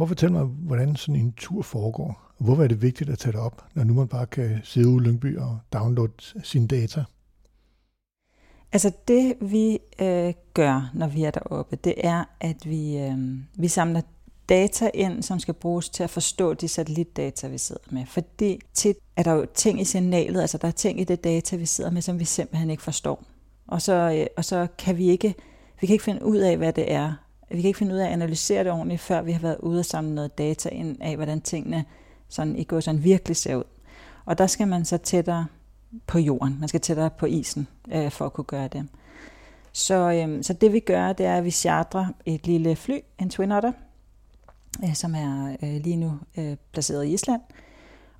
Prøv 0.00 0.04
at 0.04 0.08
fortælle 0.08 0.32
mig, 0.32 0.44
hvordan 0.44 0.96
sådan 0.96 1.20
en 1.20 1.32
tur 1.32 1.62
foregår. 1.62 2.32
Hvorfor 2.38 2.62
er 2.62 2.68
det 2.68 2.82
vigtigt 2.82 3.10
at 3.10 3.18
tage 3.18 3.32
det 3.32 3.40
op, 3.40 3.64
når 3.74 3.84
nu 3.84 3.94
man 3.94 4.08
bare 4.08 4.26
kan 4.26 4.60
sidde 4.64 4.88
ude 4.88 5.04
i 5.04 5.08
Lyngby 5.08 5.38
og 5.38 5.58
downloade 5.72 6.12
sine 6.42 6.66
data? 6.66 7.04
Altså 8.72 8.92
det 9.08 9.34
vi 9.40 9.78
øh, 10.00 10.34
gør, 10.54 10.90
når 10.94 11.08
vi 11.08 11.24
er 11.24 11.30
deroppe, 11.30 11.76
det 11.76 11.94
er, 11.96 12.24
at 12.40 12.56
vi, 12.64 12.98
øh, 12.98 13.18
vi 13.54 13.68
samler 13.68 14.00
data 14.48 14.90
ind, 14.94 15.22
som 15.22 15.38
skal 15.38 15.54
bruges 15.54 15.88
til 15.88 16.02
at 16.02 16.10
forstå 16.10 16.54
de 16.54 16.68
satellitdata, 16.68 17.48
vi 17.48 17.58
sidder 17.58 17.82
med. 17.90 18.06
Fordi 18.06 18.60
tit 18.74 18.96
er 19.16 19.22
der 19.22 19.32
jo 19.32 19.46
ting 19.54 19.80
i 19.80 19.84
signalet, 19.84 20.40
altså 20.40 20.58
der 20.58 20.68
er 20.68 20.72
ting 20.72 21.00
i 21.00 21.04
det 21.04 21.24
data, 21.24 21.56
vi 21.56 21.66
sidder 21.66 21.90
med, 21.90 22.02
som 22.02 22.18
vi 22.18 22.24
simpelthen 22.24 22.70
ikke 22.70 22.82
forstår. 22.82 23.24
Og 23.66 23.82
så, 23.82 23.92
øh, 23.92 24.26
og 24.36 24.44
så 24.44 24.66
kan 24.78 24.96
vi 24.96 25.08
ikke, 25.08 25.34
vi 25.80 25.86
kan 25.86 25.94
ikke 25.94 26.04
finde 26.04 26.24
ud 26.24 26.36
af, 26.36 26.56
hvad 26.56 26.72
det 26.72 26.92
er. 26.92 27.12
Vi 27.50 27.60
kan 27.60 27.68
ikke 27.68 27.78
finde 27.78 27.94
ud 27.94 27.98
af 27.98 28.06
at 28.06 28.12
analysere 28.12 28.64
det 28.64 28.72
ordentligt, 28.72 29.00
før 29.00 29.22
vi 29.22 29.32
har 29.32 29.40
været 29.40 29.56
ude 29.60 29.78
og 29.78 29.84
samle 29.84 30.14
noget 30.14 30.38
data 30.38 30.68
ind 30.68 30.96
af, 31.00 31.16
hvordan 31.16 31.40
tingene 31.40 31.84
sådan, 32.28 32.56
i 32.56 32.64
går 32.64 32.80
sådan 32.80 33.04
virkelig 33.04 33.36
ser 33.36 33.56
ud. 33.56 33.64
Og 34.24 34.38
der 34.38 34.46
skal 34.46 34.68
man 34.68 34.84
så 34.84 34.96
tættere 34.98 35.46
på 36.06 36.18
jorden. 36.18 36.56
Man 36.60 36.68
skal 36.68 36.80
tættere 36.80 37.10
på 37.10 37.26
isen 37.26 37.68
øh, 37.92 38.10
for 38.10 38.26
at 38.26 38.32
kunne 38.32 38.44
gøre 38.44 38.68
det. 38.68 38.88
Så, 39.72 39.94
øh, 39.94 40.44
så 40.44 40.52
det 40.52 40.72
vi 40.72 40.80
gør, 40.80 41.12
det 41.12 41.26
er, 41.26 41.36
at 41.36 41.44
vi 41.44 41.50
chartrer 41.50 42.06
et 42.26 42.46
lille 42.46 42.76
fly, 42.76 42.98
en 43.18 43.30
Twin 43.30 43.52
Otter, 43.52 43.72
øh, 44.84 44.94
som 44.94 45.14
er 45.14 45.56
øh, 45.62 45.82
lige 45.82 45.96
nu 45.96 46.18
øh, 46.38 46.56
placeret 46.72 47.04
i 47.04 47.12
Island. 47.12 47.40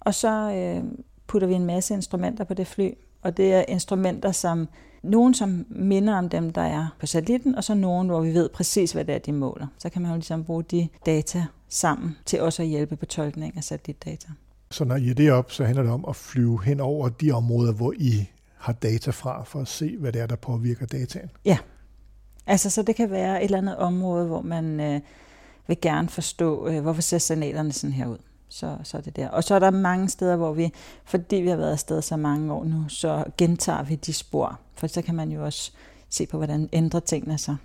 Og 0.01 0.15
så 0.15 0.53
øh, 0.53 0.85
putter 1.27 1.49
vi 1.49 1.55
en 1.55 1.67
masse 1.67 1.95
instrumenter 1.95 2.45
på 2.45 2.55
det 2.55 2.67
fly, 2.67 2.91
og 3.23 3.37
det 3.37 3.55
er 3.55 3.65
instrumenter, 3.69 4.33
som 4.33 4.69
nogen, 5.03 5.35
som 5.35 5.67
minder 5.69 6.15
om 6.15 6.29
dem, 6.29 6.53
der 6.53 6.63
er 6.63 6.97
på 7.01 7.07
satellitten, 7.07 7.55
og 7.55 7.65
så 7.65 7.75
nogen, 7.75 8.09
hvor 8.09 8.21
vi 8.21 8.35
ved 8.35 8.49
præcis, 8.49 8.93
hvad 8.93 9.05
det 9.05 9.15
er, 9.15 9.19
de 9.19 9.33
måler. 9.33 9.67
Så 9.79 9.91
kan 9.91 10.03
man 10.03 10.11
jo 10.11 10.17
ligesom 10.17 10.45
bruge 10.45 10.63
de 10.63 10.89
data 11.07 11.45
sammen 11.69 12.17
til 12.27 12.41
også 12.41 12.63
at 12.63 12.69
hjælpe 12.69 12.97
på 12.97 13.07
tolkning 13.07 13.57
af 13.57 13.65
satellitdata. 13.65 14.29
Så 14.71 14.85
når 14.85 14.97
I 14.97 15.11
er 15.11 15.15
det 15.15 15.33
op, 15.33 15.53
så 15.53 15.65
handler 15.65 15.83
det 15.83 15.93
om 15.93 16.05
at 16.09 16.17
flyve 16.17 16.65
hen 16.65 16.81
over 16.81 17.09
de 17.09 17.33
områder, 17.33 17.73
hvor 17.73 17.93
I 17.97 18.31
har 18.57 18.73
data 18.73 19.11
fra, 19.11 19.45
for 19.45 19.61
at 19.61 19.69
se, 19.69 19.97
hvad 19.97 20.13
det 20.13 20.21
er, 20.23 20.27
der 20.27 20.37
påvirker 20.37 20.87
dataen? 20.87 21.31
Ja. 21.45 21.59
Altså, 22.47 22.71
så 22.71 22.83
det 22.83 22.97
kan 22.97 23.11
være 23.11 23.41
et 23.41 23.45
eller 23.45 23.59
andet 23.59 23.77
område, 23.77 24.27
hvor 24.27 24.43
man 24.43 24.81
øh, 24.81 25.01
vil 25.67 25.81
gerne 25.83 26.09
forstå, 26.09 26.69
øh, 26.69 26.81
hvorfor 26.81 27.03
ser 27.03 27.19
signalerne 27.19 27.73
sådan 27.73 27.95
her 27.95 28.07
ud. 28.07 28.19
Så, 28.51 28.77
så 28.83 28.97
er 28.97 29.01
det 29.01 29.17
der. 29.17 29.29
Og 29.29 29.45
så 29.45 29.55
er 29.55 29.59
der 29.59 29.71
mange 29.71 30.09
steder, 30.09 30.37
hvor 30.37 30.53
vi, 30.53 30.73
fordi 31.05 31.37
vi 31.37 31.49
har 31.49 31.57
været 31.57 31.73
afsted 31.73 32.03
så 32.03 32.17
mange 32.17 32.53
år 32.53 32.65
nu, 32.65 32.89
så 32.89 33.25
gentager 33.39 33.83
vi 33.83 33.95
de 33.95 34.13
spor. 34.13 34.61
For 34.75 34.87
så 34.87 35.03
kan 35.03 35.15
man 35.15 35.31
jo 35.31 35.45
også 35.45 35.73
se 36.09 36.27
på, 36.27 36.37
hvordan 36.37 36.69
ændrer 36.73 37.01
tingene 37.01 37.39
sig. 37.39 37.57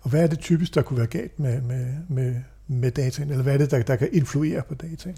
Og 0.00 0.10
hvad 0.10 0.22
er 0.22 0.26
det 0.26 0.38
typisk, 0.38 0.74
der 0.74 0.82
kunne 0.82 0.98
være 0.98 1.06
galt 1.06 1.40
med, 1.40 1.60
med, 1.60 1.86
med, 2.08 2.34
med 2.66 2.90
dataen? 2.90 3.30
Eller 3.30 3.42
hvad 3.42 3.54
er 3.54 3.58
det, 3.58 3.70
der, 3.70 3.82
der 3.82 3.96
kan 3.96 4.08
influere 4.12 4.62
på 4.62 4.74
dataen? 4.74 5.16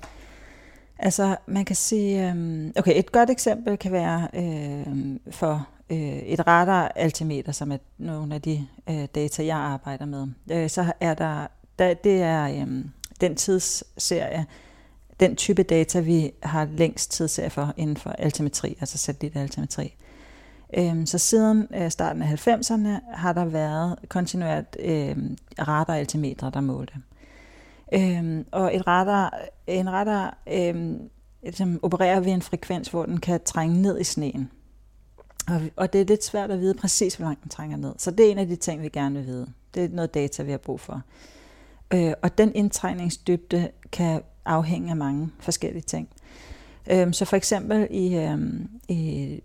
Altså, 0.98 1.36
man 1.46 1.64
kan 1.64 1.76
sige, 1.76 2.30
øhm, 2.30 2.72
okay, 2.76 2.98
et 2.98 3.12
godt 3.12 3.30
eksempel 3.30 3.76
kan 3.76 3.92
være 3.92 4.28
øh, 4.34 5.16
for 5.30 5.68
øh, 5.90 5.98
et 6.18 6.46
radar-altimeter, 6.46 7.52
som 7.52 7.72
er 7.72 7.78
nogle 7.98 8.34
af 8.34 8.42
de 8.42 8.66
øh, 8.90 9.08
data, 9.14 9.44
jeg 9.44 9.56
arbejder 9.56 10.06
med. 10.06 10.26
Øh, 10.50 10.70
så 10.70 10.92
er 11.00 11.14
der, 11.14 11.46
der 11.78 11.94
det 11.94 12.22
er 12.22 12.44
øh, 12.44 12.84
den 13.20 13.36
tidsserie, 13.36 14.46
den 15.20 15.36
type 15.36 15.62
data, 15.62 16.00
vi 16.00 16.30
har 16.42 16.68
længst 16.76 17.10
tidsserie 17.10 17.50
for 17.50 17.74
inden 17.76 17.96
for 17.96 18.10
altimetri, 18.10 18.76
altså 18.80 18.98
satellitaltimetri. 18.98 19.94
Øh, 20.78 21.06
så 21.06 21.18
siden 21.18 21.68
øh, 21.74 21.90
starten 21.90 22.22
af 22.22 22.48
90'erne 22.48 23.16
har 23.16 23.32
der 23.32 23.44
været 23.44 23.98
kontinuert 24.08 24.76
øh, 24.80 25.16
radar-altimetre, 25.58 26.50
der 26.54 26.60
målte. 26.60 26.94
Øhm, 27.92 28.46
og 28.52 28.76
et 28.76 28.86
radar, 28.86 29.38
en 29.66 29.92
radar 29.92 30.38
øh, 30.46 30.92
som 31.52 31.80
opererer 31.82 32.20
ved 32.20 32.32
en 32.32 32.42
frekvens, 32.42 32.88
hvor 32.88 33.06
den 33.06 33.20
kan 33.20 33.40
trænge 33.44 33.82
ned 33.82 34.00
i 34.00 34.04
sneen. 34.04 34.50
Og, 35.48 35.60
og 35.76 35.92
det 35.92 36.00
er 36.00 36.04
lidt 36.04 36.24
svært 36.24 36.50
at 36.50 36.60
vide 36.60 36.74
præcis, 36.74 37.14
hvor 37.14 37.26
langt 37.26 37.42
den 37.42 37.50
trænger 37.50 37.76
ned. 37.76 37.94
Så 37.98 38.10
det 38.10 38.26
er 38.26 38.30
en 38.30 38.38
af 38.38 38.46
de 38.46 38.56
ting, 38.56 38.82
vi 38.82 38.88
gerne 38.88 39.18
vil 39.18 39.26
vide. 39.26 39.46
Det 39.74 39.84
er 39.84 39.88
noget 39.88 40.14
data, 40.14 40.42
vi 40.42 40.50
har 40.50 40.58
brug 40.58 40.80
for. 40.80 41.02
Øh, 41.94 42.12
og 42.22 42.38
den 42.38 42.54
indtrængningsdybde 42.54 43.70
kan 43.92 44.22
afhænge 44.44 44.90
af 44.90 44.96
mange 44.96 45.30
forskellige 45.38 45.82
ting. 45.82 46.08
Øh, 46.90 47.12
så 47.12 47.24
for 47.24 47.36
eksempel 47.36 47.88
i, 47.90 48.16
øh, 48.16 48.38
i, 48.88 48.96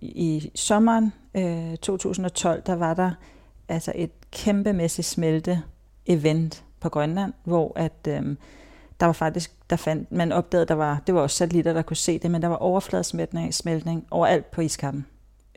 i 0.02 0.52
sommeren 0.56 1.14
øh, 1.36 1.78
2012, 1.78 2.62
der 2.66 2.75
var 2.75 2.94
der 2.94 3.12
altså 3.70 3.92
et 3.96 4.12
kæmpemæssigt 4.32 5.08
smelte 5.08 5.62
event 6.06 6.64
på 6.80 6.90
Grønland, 6.90 7.34
hvor 7.44 7.74
at 7.75 8.08
øh, 8.08 8.36
der 9.00 9.06
var 9.06 9.14
faktisk, 9.14 9.52
der 9.70 9.75
fandt, 9.75 10.12
man 10.12 10.32
opdagede, 10.32 10.66
der 10.66 10.74
var, 10.74 11.02
det 11.08 11.16
var 11.16 11.22
også 11.22 11.38
satellitter, 11.38 11.74
der 11.74 11.82
kunne 11.82 11.98
se 11.98 12.20
det, 12.20 12.32
men 12.32 12.42
der 12.42 12.48
var 12.48 12.56
overfladesmeltning 12.56 13.54
smeltning 13.54 14.08
overalt 14.12 14.52
på 14.52 14.62
iskappen. 14.62 15.06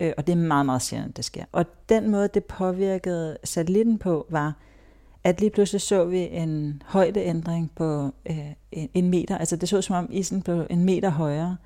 Øh, 0.01 0.13
og 0.17 0.27
det 0.27 0.33
er 0.33 0.37
meget, 0.37 0.67
meget 0.67 0.83
sjældent, 0.83 1.17
det 1.17 1.25
sker. 1.25 1.45
Og 1.53 1.67
den 1.89 2.11
måde, 2.11 2.29
det 2.29 2.45
påvirkede 2.45 3.39
satellitten 3.45 3.99
på, 3.99 4.27
var, 4.31 4.55
at 5.29 5.41
lige 5.41 5.51
pludselig 5.51 5.81
så 5.81 6.05
vi 6.05 6.19
en 6.19 6.83
højdeændring 6.87 7.71
på 7.77 8.11
øh, 8.31 8.39
en 8.73 9.11
meter. 9.11 9.39
Altså 9.39 9.57
det 9.57 9.69
så 9.69 9.83
som 9.83 9.97
om 9.97 10.09
isen 10.11 10.43
blev 10.43 10.67
en 10.71 10.85
meter 10.85 11.11
højere. 11.11 11.57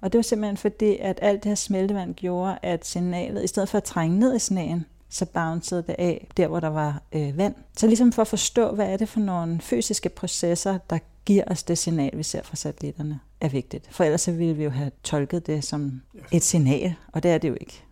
Og 0.00 0.12
det 0.12 0.18
var 0.18 0.22
simpelthen 0.22 0.56
fordi, 0.56 0.96
at 0.96 1.18
alt 1.22 1.42
det 1.42 1.50
her 1.50 1.54
smeltevand 1.54 2.14
gjorde, 2.14 2.58
at 2.62 2.86
signalet, 2.86 3.44
i 3.44 3.46
stedet 3.46 3.68
for 3.68 3.78
at 3.78 3.84
trænge 3.84 4.18
ned 4.18 4.36
i 4.36 4.38
sneen, 4.38 4.84
så 5.08 5.26
bouncede 5.26 5.82
det 5.86 5.96
af 5.98 6.28
der, 6.36 6.46
hvor 6.46 6.60
der 6.60 6.68
var 6.68 7.02
øh, 7.12 7.38
vand. 7.38 7.54
Så 7.76 7.86
ligesom 7.86 8.12
for 8.12 8.22
at 8.22 8.28
forstå, 8.28 8.74
hvad 8.74 8.92
er 8.92 8.96
det 8.96 9.08
for 9.08 9.20
nogle 9.20 9.60
fysiske 9.60 10.08
processer, 10.08 10.78
der 10.90 10.98
giver 11.24 11.44
os 11.46 11.62
det 11.62 11.78
signal, 11.78 12.18
vi 12.18 12.22
ser 12.22 12.42
fra 12.42 12.56
satellitterne, 12.56 13.20
er 13.40 13.48
vigtigt. 13.48 13.88
For 13.90 14.04
ellers 14.04 14.20
så 14.20 14.32
ville 14.32 14.54
vi 14.54 14.64
jo 14.64 14.70
have 14.70 14.90
tolket 15.02 15.46
det 15.46 15.64
som 15.64 16.02
et 16.32 16.42
signal, 16.42 16.94
og 17.12 17.22
det 17.22 17.30
er 17.30 17.38
det 17.38 17.48
jo 17.48 17.56
ikke. 17.60 17.84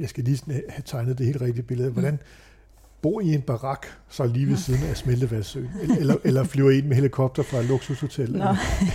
Jeg 0.00 0.08
skal 0.08 0.24
lige 0.24 0.62
have 0.68 0.82
tegnet 0.84 1.18
det 1.18 1.26
helt 1.26 1.40
rigtige 1.40 1.62
billede. 1.62 1.90
Hvordan, 1.90 2.18
bor 3.04 3.20
i 3.20 3.34
en 3.34 3.42
barak, 3.42 3.86
så 4.08 4.26
lige 4.26 4.48
ved 4.48 4.56
siden 4.56 4.82
af 4.90 4.96
Smeltevaldsøen, 4.96 5.70
eller, 5.98 6.16
eller 6.24 6.44
flyver 6.44 6.70
I 6.70 6.82
med 6.82 6.96
helikopter 6.96 7.42
fra 7.42 7.58
et 7.58 7.64
luksushotel? 7.64 8.32
Nå, 8.32 8.44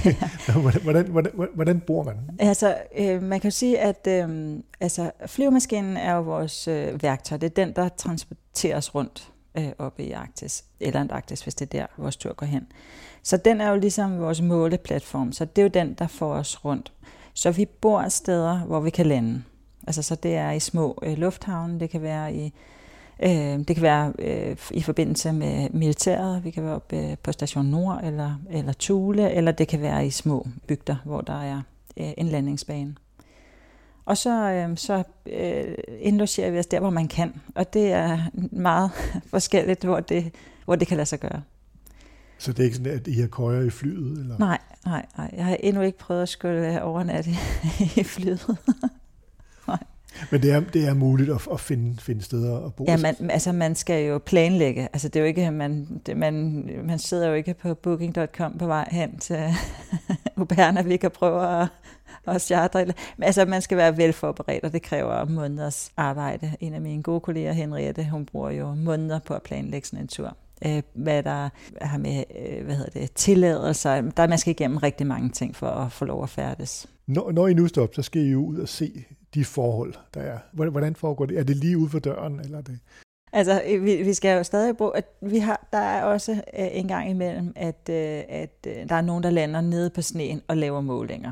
ja. 0.06 0.16
hvordan, 0.84 1.06
hvordan, 1.08 1.32
hvordan, 1.56 1.80
bor 1.80 2.04
man? 2.04 2.16
Altså, 2.40 2.78
øh, 2.98 3.24
man 3.24 3.40
kan 3.40 3.50
jo 3.50 3.56
sige, 3.56 3.80
at 3.80 4.08
øh, 4.08 4.56
altså, 4.80 5.12
flyvemaskinen 5.26 5.98
er 5.98 6.16
jo 6.16 6.22
vores 6.22 6.68
øh, 6.68 7.04
værktøj. 7.04 7.38
Det 7.38 7.46
er 7.46 7.66
den, 7.66 7.76
der 7.76 7.90
transporteres 7.90 8.96
rundt 8.96 9.32
øh, 9.58 9.70
oppe 9.78 10.04
i 10.04 10.12
Arktis, 10.12 10.64
eller 10.80 11.00
Antarktis, 11.00 11.42
hvis 11.42 11.56
det 11.56 11.66
er 11.66 11.80
der, 11.80 11.86
vores 11.98 12.16
tur 12.16 12.34
går 12.34 12.46
hen. 12.46 12.68
Så 13.24 13.38
den 13.38 13.62
er 13.62 13.70
jo 13.70 13.76
ligesom 13.76 14.20
vores 14.20 14.42
måleplatform, 14.42 15.32
så 15.32 15.46
det 15.46 15.62
er 15.62 15.64
jo 15.64 15.70
den, 15.70 15.94
der 15.94 16.08
får 16.08 16.34
os 16.34 16.66
rundt. 16.66 16.94
Så 17.34 17.52
vi 17.52 17.66
bor 17.66 18.10
steder, 18.10 18.60
hvor 18.60 18.80
vi 18.80 18.90
kan 18.90 19.06
lande. 19.06 19.44
Altså, 19.88 20.02
så 20.02 20.16
det 20.16 20.36
er 20.36 20.52
i 20.52 20.60
små 20.60 21.00
øh, 21.04 21.18
lufthavne, 21.18 21.80
det 21.80 21.90
kan 21.90 22.02
være 22.02 22.36
i 22.36 22.54
Øh, 23.24 23.60
det 23.60 23.68
kan 23.68 23.82
være 23.82 24.14
øh, 24.20 24.58
i 24.72 24.82
forbindelse 24.82 25.34
med 25.34 25.70
militæret, 25.70 26.44
vi 26.44 26.52
kan 26.52 26.64
være 26.64 26.76
oppe 26.76 26.98
øh, 26.98 27.18
på 27.24 27.32
Station 27.32 27.66
Nord 27.66 28.00
eller, 28.04 28.36
eller 28.50 28.74
Thule, 28.80 29.32
eller 29.32 29.52
det 29.52 29.68
kan 29.68 29.82
være 29.82 30.08
i 30.08 30.10
små 30.10 30.48
bygder, 30.68 30.96
hvor 31.06 31.22
der 31.22 31.42
er 31.42 31.62
øh, 31.98 32.12
en 32.18 32.28
landingsbane. 32.28 32.96
Og 34.06 34.18
så, 34.18 34.52
øh, 34.52 34.78
så 34.78 35.04
øh, 35.26 35.74
indlogerer 36.00 36.52
vi 36.52 36.60
os 36.60 36.66
der, 36.66 36.80
hvor 36.80 36.90
man 36.90 37.08
kan, 37.08 37.34
og 37.56 37.74
det 37.74 37.92
er 37.92 38.20
meget 38.52 38.92
forskelligt, 39.34 39.84
hvor 39.84 40.00
det, 40.00 40.34
hvor 40.66 40.76
det 40.76 40.88
kan 40.88 40.98
lade 40.98 41.06
sig 41.06 41.20
gøre. 41.20 41.42
Så 42.38 42.52
det 42.52 42.60
er 42.60 42.64
ikke 42.64 42.78
sådan, 42.78 42.94
at 42.94 43.08
I 43.08 43.20
har 43.20 43.28
køjer 43.28 43.62
i 43.62 43.70
flyet? 43.70 44.20
Eller? 44.20 44.38
Nej, 44.38 44.58
nej, 44.86 45.06
nej. 45.18 45.32
Jeg 45.38 45.46
har 45.46 45.58
endnu 45.60 45.82
ikke 45.82 45.98
prøvet 45.98 46.22
at 46.22 46.30
skulle 46.30 46.84
overnatte 46.84 47.32
i 48.00 48.04
flyet. 48.04 48.58
Men 50.32 50.42
det 50.42 50.52
er, 50.52 50.60
det 50.60 50.88
er 50.88 50.94
muligt 50.94 51.30
at, 51.30 51.48
at 51.52 51.60
finde, 51.60 52.02
finde 52.02 52.22
steder 52.22 52.66
at 52.66 52.74
bo? 52.74 52.86
Ja, 52.88 52.98
man, 52.98 53.16
altså 53.32 53.52
man 53.52 53.76
skal 53.76 54.06
jo 54.06 54.18
planlægge. 54.18 54.82
Altså 54.94 55.08
det 55.08 55.16
er 55.16 55.20
jo 55.20 55.26
ikke, 55.26 55.52
man, 55.52 56.02
det, 56.06 56.18
man, 56.18 56.66
man 56.84 57.00
sidder 57.00 57.28
jo 57.28 57.34
ikke 57.34 57.54
på 57.54 57.74
booking.com 57.74 58.58
på 58.58 58.68
vej 58.68 58.88
hen 58.92 59.18
til 59.18 59.40
Uberna, 60.42 60.82
vi 60.82 60.98
kan 60.98 61.12
prøve 61.12 61.62
at, 61.62 61.68
at 62.28 62.42
chartre. 62.42 62.86
Men 62.86 63.24
altså 63.24 63.46
man 63.46 63.62
skal 63.62 63.78
være 63.78 63.98
velforberedt, 63.98 64.64
og 64.64 64.74
det 64.74 64.82
kræver 64.82 65.26
måneders 65.26 65.92
arbejde. 65.98 66.54
En 66.60 66.74
af 66.74 66.82
mine 66.82 67.04
gode 67.04 67.20
kolleger, 67.20 67.54
Henriette, 67.54 68.04
hun 68.12 68.26
bruger 68.26 68.52
jo 68.52 68.74
måneder 68.74 69.20
på 69.20 69.34
at 69.34 69.42
planlægge 69.42 69.88
sådan 69.88 70.04
en 70.04 70.08
tur 70.08 70.38
øh, 70.66 70.82
hvad 70.94 71.24
der 71.24 71.50
har 71.82 71.98
med 71.98 72.24
øh, 72.40 72.66
hvad 72.66 72.76
hedder 72.76 73.00
det, 73.00 73.12
tilladelser. 73.14 74.02
Der 74.02 74.28
man 74.28 74.38
skal 74.38 74.52
igennem 74.52 74.78
rigtig 74.78 75.08
mange 75.08 75.30
ting 75.30 75.56
for 75.56 75.68
at 75.68 75.92
få 75.92 76.06
lov 76.06 76.24
at 76.24 76.30
færdes. 76.30 76.88
Når, 77.08 77.32
når 77.32 77.48
I 77.48 77.54
nu 77.54 77.68
op, 77.78 77.96
så 77.96 78.02
skal 78.02 78.22
I 78.22 78.36
ud 78.36 78.58
og 78.58 78.70
se 78.70 79.06
de 79.34 79.46
forhold, 79.46 79.94
der 80.14 80.22
er. 80.22 80.38
Hvordan 80.52 80.96
foregår 80.96 81.26
det? 81.26 81.40
Er 81.40 81.44
det 81.44 81.56
lige 81.56 81.78
ude 81.78 81.90
for 81.90 82.00
døren, 82.00 82.40
eller 82.40 82.58
er 82.58 82.62
det? 82.62 82.80
Altså, 83.34 83.62
øh, 83.68 83.86
vi, 83.86 83.96
vi 84.04 84.14
skal 84.14 84.38
jo 84.38 84.44
stadig 84.44 84.78
bruge, 84.78 84.98
at 84.98 85.06
vi 85.22 85.40
har, 85.40 85.68
der 85.72 85.78
er 85.78 86.04
også 86.04 86.32
øh, 86.32 86.68
en 86.72 86.88
gang 86.88 87.10
imellem, 87.10 87.54
at, 87.56 87.90
øh, 87.90 88.24
at 88.30 88.68
øh, 88.68 88.90
der 88.90 88.96
er 88.96 89.02
nogen, 89.02 89.24
der 89.24 89.30
lander 89.30 89.62
nede 89.62 89.90
på 89.90 90.02
sneen 90.02 90.42
og 90.48 90.58
laver 90.58 90.82
målinger. 90.82 91.32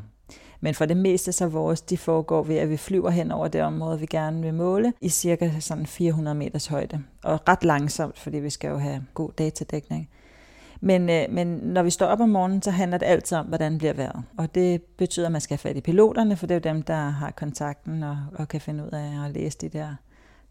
Men 0.61 0.73
for 0.73 0.85
det 0.85 0.97
meste 0.97 1.31
så 1.31 1.47
vores, 1.47 1.81
de 1.81 1.97
foregår 1.97 2.43
ved, 2.43 2.55
at 2.55 2.69
vi 2.69 2.77
flyver 2.77 3.09
hen 3.09 3.31
over 3.31 3.47
det 3.47 3.61
område, 3.61 3.99
vi 3.99 4.05
gerne 4.05 4.41
vil 4.41 4.53
måle, 4.53 4.93
i 5.01 5.09
cirka 5.09 5.51
sådan 5.59 5.85
400 5.85 6.35
meters 6.35 6.67
højde. 6.67 7.03
Og 7.23 7.39
ret 7.47 7.63
langsomt, 7.63 8.19
fordi 8.19 8.37
vi 8.37 8.49
skal 8.49 8.69
jo 8.69 8.77
have 8.77 9.05
god 9.13 9.29
datadækning. 9.37 10.09
Men, 10.81 11.09
øh, 11.09 11.25
men 11.29 11.47
når 11.47 11.83
vi 11.83 11.89
står 11.89 12.05
op 12.05 12.19
om 12.19 12.29
morgenen, 12.29 12.61
så 12.61 12.71
handler 12.71 12.97
det 12.97 13.05
altid 13.05 13.37
om, 13.37 13.45
hvordan 13.45 13.77
bliver 13.77 13.93
vejret. 13.93 14.23
Og 14.37 14.55
det 14.55 14.81
betyder, 14.81 15.25
at 15.25 15.31
man 15.31 15.41
skal 15.41 15.57
have 15.57 15.69
fat 15.69 15.77
i 15.77 15.81
piloterne, 15.81 16.35
for 16.35 16.47
det 16.47 16.55
er 16.55 16.69
jo 16.69 16.75
dem, 16.75 16.83
der 16.83 17.09
har 17.09 17.31
kontakten 17.31 18.03
og, 18.03 18.17
og 18.35 18.47
kan 18.47 18.61
finde 18.61 18.83
ud 18.83 18.89
af 18.89 19.25
at 19.25 19.31
læse 19.31 19.57
de 19.57 19.69
der 19.69 19.95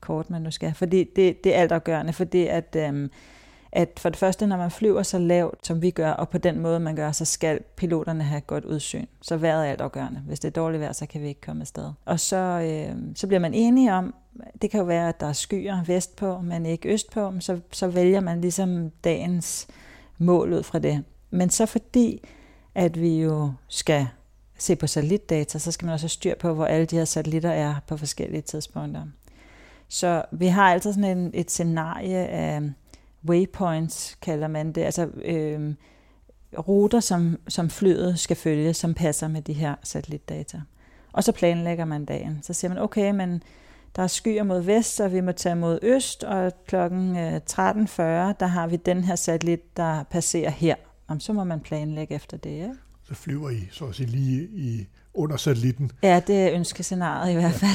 kort, 0.00 0.30
man 0.30 0.42
nu 0.42 0.50
skal. 0.50 0.74
Fordi 0.74 1.04
det, 1.16 1.44
det 1.44 1.56
er 1.56 1.60
altafgørende, 1.60 2.12
fordi 2.12 2.46
at, 2.46 2.76
Øh, 2.78 3.08
at 3.72 3.90
for 3.98 4.08
det 4.08 4.18
første, 4.18 4.46
når 4.46 4.56
man 4.56 4.70
flyver 4.70 5.02
så 5.02 5.18
lavt, 5.18 5.66
som 5.66 5.82
vi 5.82 5.90
gør, 5.90 6.10
og 6.10 6.28
på 6.28 6.38
den 6.38 6.58
måde, 6.60 6.80
man 6.80 6.96
gør, 6.96 7.12
så 7.12 7.24
skal 7.24 7.60
piloterne 7.76 8.24
have 8.24 8.40
godt 8.40 8.64
udsyn. 8.64 9.06
Så 9.22 9.36
vejret 9.36 9.66
er 9.66 9.70
altafgørende. 9.70 10.22
Hvis 10.26 10.40
det 10.40 10.48
er 10.48 10.52
dårligt 10.52 10.80
vejr, 10.80 10.92
så 10.92 11.06
kan 11.06 11.22
vi 11.22 11.28
ikke 11.28 11.40
komme 11.40 11.60
afsted. 11.60 11.92
Og 12.04 12.20
så, 12.20 12.36
øh, 12.36 12.96
så 13.14 13.26
bliver 13.26 13.40
man 13.40 13.54
enige 13.54 13.92
om, 13.92 14.14
det 14.62 14.70
kan 14.70 14.80
jo 14.80 14.86
være, 14.86 15.08
at 15.08 15.20
der 15.20 15.26
er 15.26 15.32
skyer 15.32 15.84
vestpå, 15.84 16.40
men 16.40 16.66
ikke 16.66 16.92
østpå, 16.92 17.32
så, 17.40 17.60
så 17.72 17.88
vælger 17.88 18.20
man 18.20 18.40
ligesom 18.40 18.90
dagens 19.04 19.68
mål 20.18 20.52
ud 20.52 20.62
fra 20.62 20.78
det. 20.78 21.04
Men 21.30 21.50
så 21.50 21.66
fordi, 21.66 22.22
at 22.74 23.00
vi 23.00 23.22
jo 23.22 23.52
skal 23.68 24.06
se 24.58 24.76
på 24.76 24.86
satellitdata, 24.86 25.58
så 25.58 25.72
skal 25.72 25.86
man 25.86 25.92
også 25.92 26.04
have 26.04 26.10
styr 26.10 26.34
på, 26.34 26.54
hvor 26.54 26.64
alle 26.64 26.86
de 26.86 26.96
her 26.96 27.04
satellitter 27.04 27.50
er 27.50 27.74
på 27.86 27.96
forskellige 27.96 28.42
tidspunkter. 28.42 29.02
Så 29.88 30.24
vi 30.32 30.46
har 30.46 30.72
altså 30.72 30.92
sådan 30.92 31.18
en, 31.18 31.30
et 31.34 31.50
scenarie 31.50 32.26
af 32.26 32.62
waypoints, 33.28 34.18
kalder 34.22 34.48
man 34.48 34.72
det, 34.72 34.82
altså 34.82 35.08
øh, 35.24 35.74
ruter, 36.58 37.00
som, 37.00 37.38
som 37.48 37.70
flyet 37.70 38.18
skal 38.18 38.36
følge, 38.36 38.74
som 38.74 38.94
passer 38.94 39.28
med 39.28 39.42
de 39.42 39.52
her 39.52 39.74
satellitdata. 39.82 40.60
Og 41.12 41.24
så 41.24 41.32
planlægger 41.32 41.84
man 41.84 42.04
dagen. 42.04 42.40
Så 42.42 42.52
siger 42.52 42.68
man, 42.68 42.78
okay, 42.78 43.10
men 43.10 43.42
der 43.96 44.02
er 44.02 44.06
skyer 44.06 44.42
mod 44.42 44.60
vest, 44.60 45.00
og 45.00 45.12
vi 45.12 45.20
må 45.20 45.32
tage 45.32 45.54
mod 45.54 45.78
øst, 45.82 46.24
og 46.24 46.52
klokken 46.66 47.16
13.40, 47.16 47.22
der 48.02 48.46
har 48.46 48.66
vi 48.66 48.76
den 48.76 49.04
her 49.04 49.16
satellit, 49.16 49.76
der 49.76 50.02
passerer 50.02 50.50
her. 50.50 50.74
Om 51.08 51.20
så 51.20 51.32
må 51.32 51.44
man 51.44 51.60
planlægge 51.60 52.14
efter 52.14 52.36
det, 52.36 52.50
ikke? 52.50 52.74
Så 53.04 53.14
flyver 53.14 53.50
I, 53.50 53.68
så 53.70 53.84
at 53.84 53.94
sige, 53.94 54.06
lige 54.06 54.42
i 54.42 54.86
under 55.14 55.36
satellitten. 55.36 55.90
Ja, 56.02 56.20
det 56.26 56.42
er 56.42 56.52
ønskescenariet 56.52 57.32
i 57.32 57.34
hvert 57.34 57.52
fald. 57.52 57.70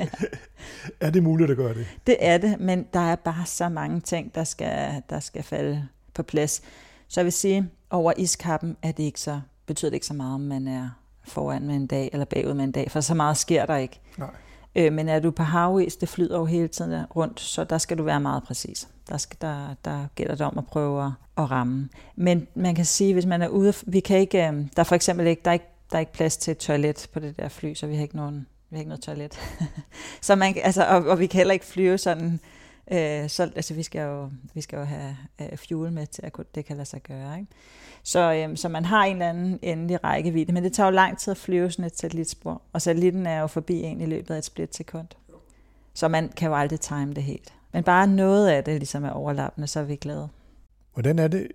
er 1.00 1.10
det 1.10 1.22
muligt 1.22 1.50
at 1.50 1.56
gøre 1.56 1.74
det? 1.74 1.86
Det 2.06 2.16
er 2.20 2.38
det, 2.38 2.60
men 2.60 2.86
der 2.94 3.00
er 3.00 3.16
bare 3.16 3.46
så 3.46 3.68
mange 3.68 4.00
ting, 4.00 4.34
der 4.34 4.44
skal, 4.44 5.02
der 5.10 5.20
skal 5.20 5.42
falde 5.42 5.88
på 6.14 6.22
plads. 6.22 6.62
Så 7.08 7.20
jeg 7.20 7.24
vil 7.24 7.32
sige, 7.32 7.70
over 7.90 8.12
iskappen 8.16 8.76
er 8.82 8.92
det 8.92 9.02
ikke 9.02 9.20
så, 9.20 9.40
betyder 9.66 9.90
det 9.90 9.94
ikke 9.94 10.06
så 10.06 10.14
meget, 10.14 10.34
om 10.34 10.40
man 10.40 10.68
er 10.68 10.90
foran 11.24 11.66
med 11.66 11.74
en 11.74 11.86
dag 11.86 12.10
eller 12.12 12.24
bagud 12.24 12.54
med 12.54 12.64
en 12.64 12.72
dag, 12.72 12.90
for 12.90 13.00
så 13.00 13.14
meget 13.14 13.36
sker 13.36 13.66
der 13.66 13.76
ikke. 13.76 14.00
Nej. 14.18 14.30
Øh, 14.76 14.92
men 14.92 15.08
er 15.08 15.20
du 15.20 15.30
på 15.30 15.42
havis, 15.42 15.96
det 15.96 16.08
flyder 16.08 16.38
jo 16.38 16.44
hele 16.44 16.68
tiden 16.68 17.06
rundt, 17.16 17.40
så 17.40 17.64
der 17.64 17.78
skal 17.78 17.98
du 17.98 18.02
være 18.02 18.20
meget 18.20 18.42
præcis. 18.42 18.88
Der, 19.08 19.16
skal, 19.16 19.36
der, 19.40 19.74
der 19.84 20.06
gælder 20.14 20.34
det 20.34 20.46
om 20.46 20.58
at 20.58 20.66
prøve 20.66 21.04
at, 21.04 21.12
at 21.38 21.50
ramme. 21.50 21.88
Men 22.16 22.46
man 22.54 22.74
kan 22.74 22.84
sige, 22.84 23.12
hvis 23.12 23.26
man 23.26 23.42
er 23.42 23.48
ude, 23.48 23.74
vi 23.86 24.00
kan 24.00 24.18
ikke, 24.18 24.48
øh, 24.48 24.52
der 24.52 24.80
er 24.80 24.84
for 24.84 24.94
eksempel 24.94 25.26
ikke, 25.26 25.42
der 25.44 25.50
er 25.50 25.52
ikke, 25.52 25.68
der 25.90 25.96
er 25.96 26.00
ikke 26.00 26.12
plads 26.12 26.36
til 26.36 26.50
et 26.50 26.58
toilet 26.58 27.08
på 27.12 27.20
det 27.20 27.36
der 27.36 27.48
fly, 27.48 27.74
så 27.74 27.86
vi 27.86 27.94
har 27.94 28.02
ikke 28.02 28.16
nogen, 28.16 28.46
vi 28.70 28.76
har 28.76 28.78
ikke 28.78 28.88
noget 28.88 29.02
toilet. 29.02 29.40
så 30.20 30.34
man, 30.34 30.54
altså, 30.62 30.84
og, 30.84 31.06
og 31.06 31.18
vi 31.18 31.26
kan 31.26 31.38
heller 31.38 31.54
ikke 31.54 31.66
flyve 31.66 31.98
sådan, 31.98 32.40
øh, 32.92 33.28
så, 33.28 33.42
altså 33.56 33.74
vi 33.74 33.82
skal 33.82 34.00
jo, 34.00 34.30
vi 34.54 34.60
skal 34.60 34.76
jo 34.76 34.84
have 34.84 35.16
øh, 35.40 35.58
fuel 35.68 35.92
med 35.92 36.06
til 36.06 36.22
at 36.26 36.32
kunne, 36.32 36.44
det 36.54 36.64
kan 36.64 36.76
lade 36.76 36.88
sig 36.88 37.02
gøre. 37.02 37.38
Ikke? 37.38 37.52
Så, 38.02 38.32
øh, 38.32 38.56
så 38.56 38.68
man 38.68 38.84
har 38.84 39.04
en 39.04 39.12
eller 39.12 39.28
anden 39.28 39.58
endelig 39.62 40.04
rækkevidde, 40.04 40.52
men 40.52 40.64
det 40.64 40.72
tager 40.72 40.86
jo 40.86 40.94
lang 40.94 41.18
tid 41.18 41.30
at 41.30 41.36
flyve 41.36 41.70
sådan 41.70 41.84
et 41.84 41.98
satellitspor, 41.98 42.62
og 42.72 42.82
satellitten 42.82 43.26
er 43.26 43.40
jo 43.40 43.46
forbi 43.46 43.82
en 43.82 44.00
i 44.00 44.06
løbet 44.06 44.34
af 44.34 44.38
et 44.38 44.44
splitsekund. 44.44 45.08
Så 45.94 46.08
man 46.08 46.28
kan 46.28 46.48
jo 46.48 46.54
aldrig 46.54 46.80
time 46.80 47.14
det 47.14 47.22
helt. 47.22 47.52
Men 47.72 47.84
bare 47.84 48.06
noget 48.06 48.48
af 48.48 48.64
det 48.64 48.74
ligesom 48.74 49.04
er 49.04 49.10
overlappende, 49.10 49.66
så 49.66 49.80
er 49.80 49.84
vi 49.84 49.96
glade. 49.96 50.28
Hvordan 50.92 51.18
er 51.18 51.28
det, 51.28 51.48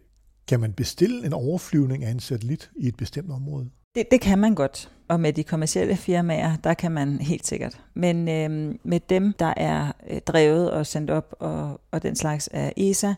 kan 0.48 0.59
man 0.59 0.74
bestille 0.74 1.25
en 1.25 1.33
overflyvning 1.33 2.03
af 2.03 2.12
en 2.12 2.19
satellit 2.19 2.71
i 2.75 2.88
et 2.88 2.98
bestemt 2.98 3.31
område? 3.31 3.69
Det, 4.00 4.12
det 4.12 4.22
kan 4.22 4.39
man 4.39 4.56
godt, 4.56 4.91
og 5.08 5.20
med 5.20 5.34
de 5.34 5.44
kommercielle 5.44 5.96
firmaer, 5.96 6.56
der 6.63 6.74
kan 6.74 6.91
man 6.91 7.20
helt 7.20 7.48
sikkert. 7.48 7.82
Men 7.94 8.29
øh, 8.29 8.75
med 8.84 9.00
dem, 9.00 9.34
der 9.34 9.53
er 9.58 9.91
øh, 10.10 10.22
drevet 10.22 10.72
og 10.72 10.86
sendt 10.86 11.10
op 11.10 11.36
og, 11.39 11.82
og 11.91 12.03
den 12.03 12.15
slags 12.15 12.48
af 12.48 12.74
ESA, 12.77 13.13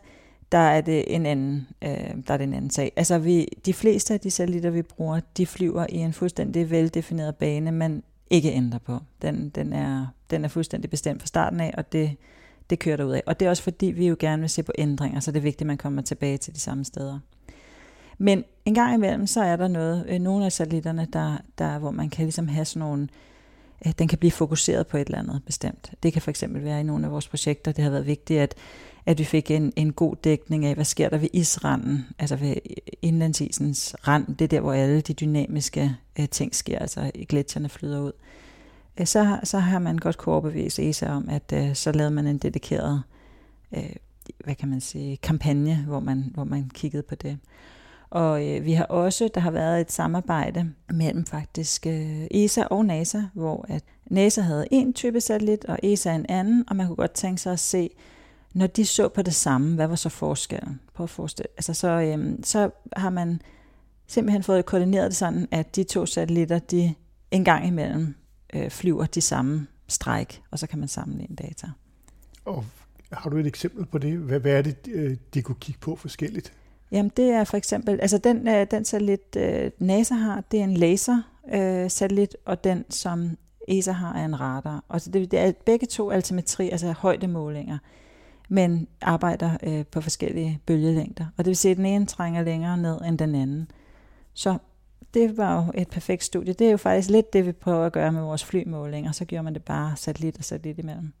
der 0.52 0.58
er 0.58 0.80
det 0.80 1.14
en 1.14 1.26
anden, 1.26 1.68
øh, 1.82 1.90
der 2.26 2.34
er 2.34 2.36
det 2.36 2.44
en 2.44 2.54
anden 2.54 2.70
sag. 2.70 2.92
Altså 2.96 3.18
vi, 3.18 3.48
de 3.66 3.74
fleste 3.74 4.14
af 4.14 4.20
de 4.20 4.30
satellitter, 4.30 4.70
vi 4.70 4.82
bruger, 4.82 5.20
de 5.36 5.46
flyver 5.46 5.86
i 5.88 5.96
en 5.96 6.12
fuldstændig 6.12 6.70
veldefineret 6.70 7.36
bane, 7.36 7.72
man 7.72 8.02
ikke 8.30 8.52
ændrer 8.52 8.78
på. 8.78 8.98
Den, 9.22 9.48
den, 9.48 9.72
er, 9.72 10.06
den 10.30 10.44
er 10.44 10.48
fuldstændig 10.48 10.90
bestemt 10.90 11.22
fra 11.22 11.26
starten 11.26 11.60
af, 11.60 11.74
og 11.78 11.92
det, 11.92 12.16
det 12.70 12.78
kører 12.78 12.96
der 12.96 13.04
ud 13.04 13.12
af. 13.12 13.22
Og 13.26 13.40
det 13.40 13.46
er 13.46 13.50
også 13.50 13.62
fordi, 13.62 13.86
vi 13.86 14.06
jo 14.06 14.16
gerne 14.18 14.40
vil 14.40 14.50
se 14.50 14.62
på 14.62 14.72
ændringer, 14.78 15.20
så 15.20 15.32
det 15.32 15.38
er 15.38 15.42
vigtigt, 15.42 15.60
at 15.60 15.66
man 15.66 15.78
kommer 15.78 16.02
tilbage 16.02 16.36
til 16.36 16.54
de 16.54 16.60
samme 16.60 16.84
steder. 16.84 17.18
Men 18.18 18.44
en 18.64 18.74
gang 18.74 18.94
imellem, 18.94 19.26
så 19.26 19.42
er 19.42 19.56
der 19.56 19.68
noget, 19.68 20.06
øh, 20.08 20.18
nogle 20.18 20.44
af 20.44 20.52
satellitterne, 20.52 21.06
der, 21.12 21.36
der, 21.58 21.78
hvor 21.78 21.90
man 21.90 22.10
kan 22.10 22.24
ligesom 22.24 22.48
have 22.48 22.64
sådan 22.64 22.80
nogle, 22.80 23.08
øh, 23.86 23.92
den 23.98 24.08
kan 24.08 24.18
blive 24.18 24.30
fokuseret 24.30 24.86
på 24.86 24.96
et 24.96 25.06
eller 25.06 25.18
andet 25.18 25.42
bestemt. 25.46 25.90
Det 26.02 26.12
kan 26.12 26.22
for 26.22 26.30
eksempel 26.30 26.64
være 26.64 26.80
i 26.80 26.82
nogle 26.82 27.06
af 27.06 27.12
vores 27.12 27.28
projekter, 27.28 27.72
det 27.72 27.84
har 27.84 27.90
været 27.90 28.06
vigtigt, 28.06 28.40
at 28.40 28.54
at 29.06 29.18
vi 29.18 29.24
fik 29.24 29.50
en, 29.50 29.72
en 29.76 29.92
god 29.92 30.16
dækning 30.24 30.64
af, 30.64 30.74
hvad 30.74 30.84
sker 30.84 31.08
der 31.08 31.18
ved 31.18 31.28
isranden, 31.32 32.06
altså 32.18 32.36
ved 32.36 32.54
indlandsisens 33.02 33.94
rand, 34.08 34.36
det 34.36 34.44
er 34.44 34.48
der, 34.48 34.60
hvor 34.60 34.72
alle 34.72 35.00
de 35.00 35.12
dynamiske 35.12 35.96
øh, 36.18 36.28
ting 36.28 36.54
sker, 36.54 36.78
altså 36.78 37.10
gletsjerne 37.28 37.68
flyder 37.68 38.00
ud. 38.00 38.12
Øh, 39.00 39.06
så, 39.06 39.38
så 39.44 39.58
har 39.58 39.78
man 39.78 39.98
godt 39.98 40.18
kunne 40.18 40.32
overbevise 40.32 40.88
ESA 40.88 41.08
om, 41.08 41.28
at 41.28 41.52
øh, 41.54 41.74
så 41.74 41.92
lavede 41.92 42.14
man 42.14 42.26
en 42.26 42.38
dedikeret, 42.38 43.02
øh, 43.76 43.90
hvad 44.44 44.54
kan 44.54 44.68
man 44.68 44.80
sige, 44.80 45.16
kampagne, 45.16 45.84
hvor 45.86 46.00
man, 46.00 46.30
hvor 46.34 46.44
man 46.44 46.70
kiggede 46.74 47.02
på 47.02 47.14
det. 47.14 47.38
Og 48.12 48.48
øh, 48.48 48.64
vi 48.64 48.72
har 48.72 48.84
også, 48.84 49.28
der 49.34 49.40
har 49.40 49.50
været 49.50 49.80
et 49.80 49.92
samarbejde 49.92 50.72
mellem 50.88 51.26
faktisk 51.26 51.86
øh, 51.86 52.26
ESA 52.30 52.64
og 52.64 52.84
NASA, 52.84 53.20
hvor 53.34 53.64
at 53.68 53.84
NASA 54.06 54.40
havde 54.40 54.66
en 54.70 54.92
type 54.92 55.20
satellit, 55.20 55.64
og 55.64 55.78
ESA 55.82 56.14
en 56.14 56.26
anden, 56.28 56.64
og 56.68 56.76
man 56.76 56.86
kunne 56.86 56.96
godt 56.96 57.12
tænke 57.12 57.40
sig 57.40 57.52
at 57.52 57.60
se, 57.60 57.90
når 58.54 58.66
de 58.66 58.86
så 58.86 59.08
på 59.08 59.22
det 59.22 59.34
samme, 59.34 59.74
hvad 59.74 59.86
var 59.86 59.96
så 59.96 60.08
forskellen? 60.08 60.80
På 60.94 61.02
at 61.02 61.10
forestille. 61.10 61.48
Altså 61.56 61.74
så, 61.74 61.88
øh, 61.88 62.38
så 62.42 62.70
har 62.96 63.10
man 63.10 63.42
simpelthen 64.06 64.42
fået 64.42 64.66
koordineret 64.66 65.10
det 65.10 65.16
sådan, 65.16 65.48
at 65.50 65.76
de 65.76 65.84
to 65.84 66.06
satellitter, 66.06 66.58
de 66.58 66.94
en 67.30 67.44
gang 67.44 67.66
imellem 67.66 68.14
øh, 68.54 68.70
flyver 68.70 69.06
de 69.06 69.20
samme 69.20 69.66
stræk, 69.88 70.42
og 70.50 70.58
så 70.58 70.66
kan 70.66 70.78
man 70.78 70.88
sammenligne 70.88 71.36
data. 71.36 71.66
Og 72.44 72.64
har 73.12 73.30
du 73.30 73.36
et 73.36 73.46
eksempel 73.46 73.86
på 73.86 73.98
det? 73.98 74.18
Hvad, 74.18 74.40
hvad 74.40 74.52
er 74.52 74.62
det, 74.62 74.76
øh, 74.92 75.16
de 75.34 75.42
kunne 75.42 75.56
kigge 75.60 75.80
på 75.80 75.96
forskelligt? 75.96 76.52
Jamen 76.92 77.12
det 77.16 77.30
er 77.30 77.44
for 77.44 77.56
eksempel, 77.56 78.00
altså 78.00 78.18
den, 78.18 78.48
øh, 78.48 78.66
den 78.70 78.84
satellit 78.84 79.36
øh, 79.36 79.70
NASA 79.78 80.14
har, 80.14 80.44
det 80.50 80.60
er 80.60 80.64
en 80.64 80.74
laser 80.74 81.22
øh, 81.52 81.90
satellit, 81.90 82.36
og 82.44 82.64
den 82.64 82.84
som 82.90 83.36
ESA 83.68 83.92
har 83.92 84.14
er 84.14 84.24
en 84.24 84.40
radar. 84.40 84.84
Og 84.88 85.04
det, 85.04 85.30
det 85.30 85.38
er 85.38 85.52
begge 85.64 85.86
to 85.86 86.10
altimetri, 86.10 86.70
altså 86.70 86.92
højdemålinger 86.92 87.78
men 88.52 88.88
arbejder 89.00 89.56
øh, 89.62 89.86
på 89.86 90.00
forskellige 90.00 90.60
bølgelængder. 90.66 91.26
Og 91.36 91.44
det 91.44 91.46
vil 91.46 91.56
sige, 91.56 91.70
at 91.70 91.76
den 91.76 91.86
ene 91.86 92.06
trænger 92.06 92.42
længere 92.42 92.78
ned 92.78 93.00
end 93.00 93.18
den 93.18 93.34
anden. 93.34 93.70
Så 94.34 94.58
det 95.14 95.36
var 95.36 95.56
jo 95.56 95.72
et 95.74 95.88
perfekt 95.88 96.24
studie. 96.24 96.52
Det 96.52 96.66
er 96.66 96.70
jo 96.70 96.76
faktisk 96.76 97.10
lidt 97.10 97.32
det, 97.32 97.46
vi 97.46 97.52
prøver 97.52 97.86
at 97.86 97.92
gøre 97.92 98.12
med 98.12 98.22
vores 98.22 98.44
flymålinger. 98.44 99.12
Så 99.12 99.24
gjorde 99.24 99.42
man 99.42 99.54
det 99.54 99.64
bare 99.64 99.96
satellit 99.96 100.38
og 100.38 100.44
satellit 100.44 100.78
imellem. 100.78 101.12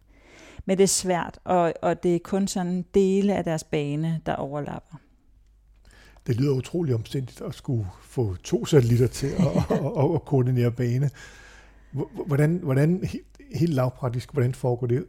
Men 0.64 0.78
det 0.78 0.84
er 0.84 0.88
svært, 0.88 1.38
og, 1.44 1.72
og 1.82 2.02
det 2.02 2.14
er 2.14 2.18
kun 2.24 2.48
sådan 2.48 2.84
dele 2.94 3.34
af 3.34 3.44
deres 3.44 3.64
bane, 3.64 4.20
der 4.26 4.34
overlapper. 4.34 4.96
Det 6.26 6.36
lyder 6.36 6.52
utrolig 6.52 6.94
omstændigt 6.94 7.40
at 7.40 7.54
skulle 7.54 7.86
få 8.02 8.36
to 8.44 8.66
satellitter 8.66 9.06
til 9.06 9.26
at, 9.26 9.46
at, 9.76 9.86
at, 9.98 10.14
at 10.14 10.24
koordinere 10.24 10.70
bane. 10.70 11.10
Hvordan, 12.26 12.60
hvordan 12.62 13.08
helt 13.54 13.74
lavpraktisk, 13.74 14.32
hvordan 14.32 14.54
foregår 14.54 14.86
det? 14.86 15.04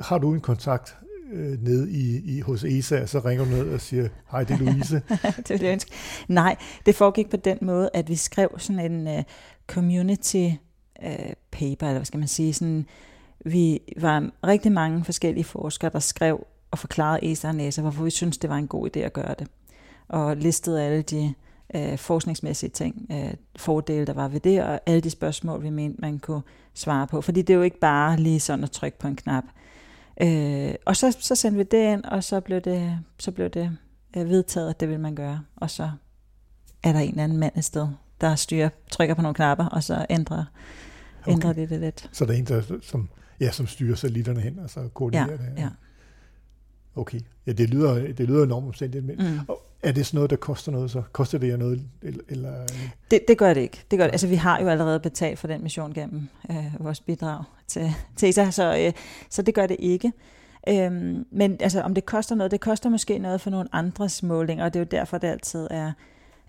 Har 0.00 0.18
du 0.18 0.34
en 0.34 0.40
kontakt 0.40 0.96
øh, 1.32 1.62
ned 1.62 1.88
i, 1.88 2.36
i, 2.36 2.40
hos 2.40 2.64
ESA, 2.64 3.02
og 3.02 3.08
så 3.08 3.18
ringer 3.18 3.44
du 3.44 3.50
ned 3.50 3.74
og 3.74 3.80
siger, 3.80 4.08
hej, 4.30 4.44
det 4.44 4.54
er 4.54 4.58
Louise. 4.58 5.02
det 5.48 5.50
vil 5.50 5.60
jeg 5.60 5.72
ønske. 5.72 5.90
Nej, 6.28 6.56
det 6.86 6.94
foregik 6.94 7.30
på 7.30 7.36
den 7.36 7.58
måde, 7.62 7.90
at 7.94 8.08
vi 8.08 8.16
skrev 8.16 8.50
sådan 8.58 8.92
en 8.92 9.18
uh, 9.18 9.24
community 9.66 10.48
uh, 11.02 11.32
paper, 11.50 11.86
eller 11.86 11.98
hvad 11.98 12.04
skal 12.04 12.18
man 12.18 12.28
sige, 12.28 12.54
sådan, 12.54 12.86
vi 13.44 13.80
var 13.96 14.30
rigtig 14.46 14.72
mange 14.72 15.04
forskellige 15.04 15.44
forskere, 15.44 15.90
der 15.90 15.98
skrev 15.98 16.46
og 16.70 16.78
forklarede 16.78 17.32
ESA 17.32 17.48
og 17.48 17.54
NASA, 17.54 17.82
hvorfor 17.82 18.04
vi 18.04 18.10
synes 18.10 18.38
det 18.38 18.50
var 18.50 18.56
en 18.56 18.68
god 18.68 18.96
idé 18.96 19.00
at 19.00 19.12
gøre 19.12 19.34
det. 19.38 19.48
Og 20.08 20.36
listede 20.36 20.82
alle 20.82 21.02
de 21.02 21.34
uh, 21.74 21.98
forskningsmæssige 21.98 22.70
ting, 22.70 23.06
uh, 23.10 23.30
fordele, 23.56 24.06
der 24.06 24.12
var 24.12 24.28
ved 24.28 24.40
det, 24.40 24.62
og 24.62 24.80
alle 24.86 25.00
de 25.00 25.10
spørgsmål, 25.10 25.62
vi 25.62 25.70
mente, 25.70 26.00
man 26.00 26.18
kunne 26.18 26.42
svare 26.74 27.06
på. 27.06 27.20
Fordi 27.20 27.42
det 27.42 27.52
er 27.52 27.56
jo 27.56 27.62
ikke 27.62 27.80
bare 27.80 28.16
lige 28.16 28.40
sådan 28.40 28.64
at 28.64 28.70
trykke 28.70 28.98
på 28.98 29.08
en 29.08 29.16
knap. 29.16 29.44
Øh, 30.20 30.74
og 30.84 30.96
så, 30.96 31.16
så 31.20 31.34
sendte 31.34 31.58
vi 31.58 31.62
det 31.62 31.92
ind, 31.92 32.04
og 32.04 32.24
så 32.24 32.40
blev 32.40 32.60
det, 32.60 32.98
så 33.18 33.32
blev 33.32 33.50
det 33.50 33.76
øh, 34.16 34.28
vedtaget, 34.28 34.70
at 34.70 34.80
det 34.80 34.88
vil 34.88 35.00
man 35.00 35.14
gøre. 35.14 35.40
Og 35.56 35.70
så 35.70 35.90
er 36.82 36.92
der 36.92 37.00
en 37.00 37.10
eller 37.10 37.24
anden 37.24 37.38
mand 37.38 37.56
et 37.56 37.64
sted, 37.64 37.88
der 38.20 38.34
styrer, 38.34 38.68
trykker 38.90 39.14
på 39.14 39.22
nogle 39.22 39.34
knapper, 39.34 39.66
og 39.66 39.82
så 39.82 40.06
ændrer, 40.10 40.44
okay. 41.22 41.32
ændrer 41.32 41.52
det 41.52 41.70
det 41.70 41.80
lidt. 41.80 42.10
Så 42.12 42.24
der 42.24 42.32
er 42.32 42.36
en, 42.36 42.44
der, 42.44 42.62
som, 42.82 43.08
ja, 43.40 43.50
som 43.50 43.66
styrer 43.66 43.96
satellitterne 43.96 44.40
hen, 44.40 44.58
og 44.58 44.70
så 44.70 44.88
koordinerer 44.94 45.30
ja, 45.30 45.36
det? 45.36 45.52
Ja. 45.56 45.68
Okay. 46.96 47.20
Ja, 47.46 47.52
det 47.52 47.70
lyder, 47.70 47.94
det 47.94 48.28
lyder 48.28 48.44
enormt 48.44 48.66
omstændigt. 48.66 49.04
Men, 49.04 49.16
mm. 49.18 49.38
og 49.48 49.65
er 49.86 49.92
det 49.92 50.06
sådan 50.06 50.18
noget, 50.18 50.30
der 50.30 50.36
koster 50.36 50.72
noget 50.72 50.90
så? 50.90 51.02
Koster 51.12 51.38
det 51.38 51.48
jer 51.48 51.56
noget? 51.56 51.82
Eller. 52.28 52.66
Det, 53.10 53.20
det 53.28 53.38
gør 53.38 53.54
det 53.54 53.60
ikke. 53.60 53.84
Det 53.90 53.98
gør 53.98 54.04
det. 54.04 54.12
Altså, 54.12 54.26
vi 54.26 54.34
har 54.34 54.60
jo 54.60 54.68
allerede 54.68 55.00
betalt 55.00 55.38
for 55.38 55.46
den 55.46 55.62
mission 55.62 55.92
gennem 55.92 56.28
øh, 56.50 56.66
vores 56.78 57.00
bidrag 57.00 57.44
til, 57.66 57.94
til 58.16 58.28
ESA, 58.28 58.50
så, 58.50 58.76
øh, 58.78 58.92
så 59.30 59.42
det 59.42 59.54
gør 59.54 59.66
det 59.66 59.76
ikke. 59.78 60.12
Øhm, 60.68 61.26
men 61.30 61.56
altså, 61.60 61.80
om 61.80 61.94
det 61.94 62.06
koster 62.06 62.34
noget, 62.34 62.50
det 62.50 62.60
koster 62.60 62.90
måske 62.90 63.18
noget 63.18 63.40
for 63.40 63.50
nogle 63.50 63.68
andres 63.72 64.22
målinger, 64.22 64.64
og 64.64 64.74
det 64.74 64.80
er 64.80 64.84
jo 64.84 64.88
derfor, 64.90 65.18
det 65.18 65.28
altid 65.28 65.68
er, 65.70 65.92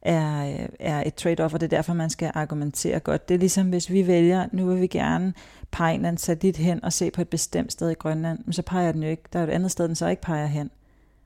er, 0.02 0.47
øh, 0.47 0.69
er 0.80 1.04
et 1.06 1.26
trade-off, 1.26 1.54
og 1.54 1.60
det 1.60 1.63
er 1.63 1.78
derfor, 1.78 1.93
man 1.93 2.10
skal 2.10 2.32
argumentere 2.34 3.00
godt. 3.00 3.30
Det 3.30 3.36
er 3.36 3.39
ligesom, 3.39 3.69
hvis 3.69 3.91
vi 3.91 4.08
vælger, 4.08 4.47
nu 4.52 4.65
vil 4.65 4.82
vi 4.82 4.88
gerne 4.88 5.34
pege 5.71 5.95
en 5.95 6.06
anden 6.06 6.17
satellit 6.17 6.58
hen 6.58 6.84
og 6.84 6.93
se 6.93 7.12
på 7.12 7.21
et 7.21 7.30
bestemt 7.30 7.71
sted 7.71 7.89
i 7.89 7.93
Grønland, 7.93 8.39
men 8.45 8.54
så 8.54 8.62
peger 8.62 8.91
den 8.91 9.04
jo 9.04 9.10
ikke. 9.10 9.23
Der 9.34 9.39
er 9.39 9.43
jo 9.43 9.50
et 9.50 9.54
andet 9.54 9.71
sted, 9.71 9.88
den 9.88 9.95
så 9.95 10.08
ikke 10.08 10.21
peger 10.21 10.45
hen. 10.45 10.71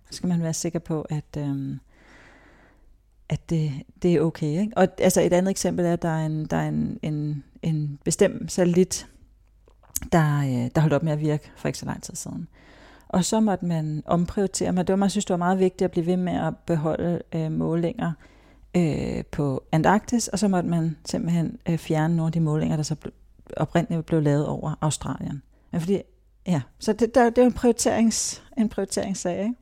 Så 0.09 0.17
skal 0.17 0.29
man 0.29 0.43
være 0.43 0.53
sikker 0.53 0.79
på, 0.79 1.01
at, 1.01 1.37
øhm, 1.37 1.79
at 3.31 3.49
det, 3.49 3.71
det 4.01 4.15
er 4.15 4.21
okay. 4.21 4.61
Ikke? 4.61 4.71
Og 4.75 4.87
altså 4.97 5.21
et 5.21 5.33
andet 5.33 5.51
eksempel 5.51 5.85
er, 5.85 5.93
at 5.93 6.01
der 6.01 6.09
er 6.09 6.25
en, 6.25 6.45
der 6.45 6.57
er 6.57 6.67
en, 6.67 6.99
en, 7.01 7.43
en 7.61 7.99
bestemt 8.05 8.51
satellit, 8.51 9.07
der, 10.11 10.39
øh, 10.39 10.69
der 10.75 10.79
holdt 10.81 10.93
op 10.93 11.03
med 11.03 11.11
at 11.11 11.19
virke 11.19 11.51
for 11.55 11.67
ikke 11.67 11.79
så 11.79 11.85
lang 11.85 12.03
tid 12.03 12.15
siden. 12.15 12.47
Og 13.07 13.25
så 13.25 13.39
måtte 13.39 13.65
man 13.65 14.03
omprioritere, 14.05 14.71
men 14.71 14.87
det 14.87 14.93
var, 14.93 14.97
man 14.97 15.09
synes, 15.09 15.25
det 15.25 15.33
var 15.33 15.37
meget 15.37 15.59
vigtigt 15.59 15.81
at 15.81 15.91
blive 15.91 16.05
ved 16.05 16.17
med 16.17 16.33
at 16.33 16.57
beholde 16.57 17.21
øh, 17.35 17.51
målinger 17.51 18.11
øh, 18.77 19.23
på 19.31 19.63
Antarktis, 19.71 20.27
og 20.27 20.39
så 20.39 20.47
måtte 20.47 20.69
man 20.69 20.97
simpelthen 21.05 21.59
øh, 21.69 21.77
fjerne 21.77 22.15
nogle 22.15 22.27
af 22.27 22.31
de 22.31 22.39
målinger, 22.39 22.75
der 22.75 22.83
så 22.83 22.95
ble, 22.95 23.11
oprindeligt 23.57 24.05
blev 24.05 24.21
lavet 24.21 24.47
over 24.47 24.77
Australien. 24.81 25.41
Men 25.71 25.81
fordi, 25.81 26.01
ja, 26.47 26.61
så 26.79 26.93
det, 26.93 27.15
der, 27.15 27.29
det 27.29 27.37
er 27.37 27.41
jo 27.41 27.47
en, 27.47 27.53
prioriterings, 27.53 28.43
en 28.57 28.69
prioriteringssag, 28.69 29.39
ikke? 29.43 29.55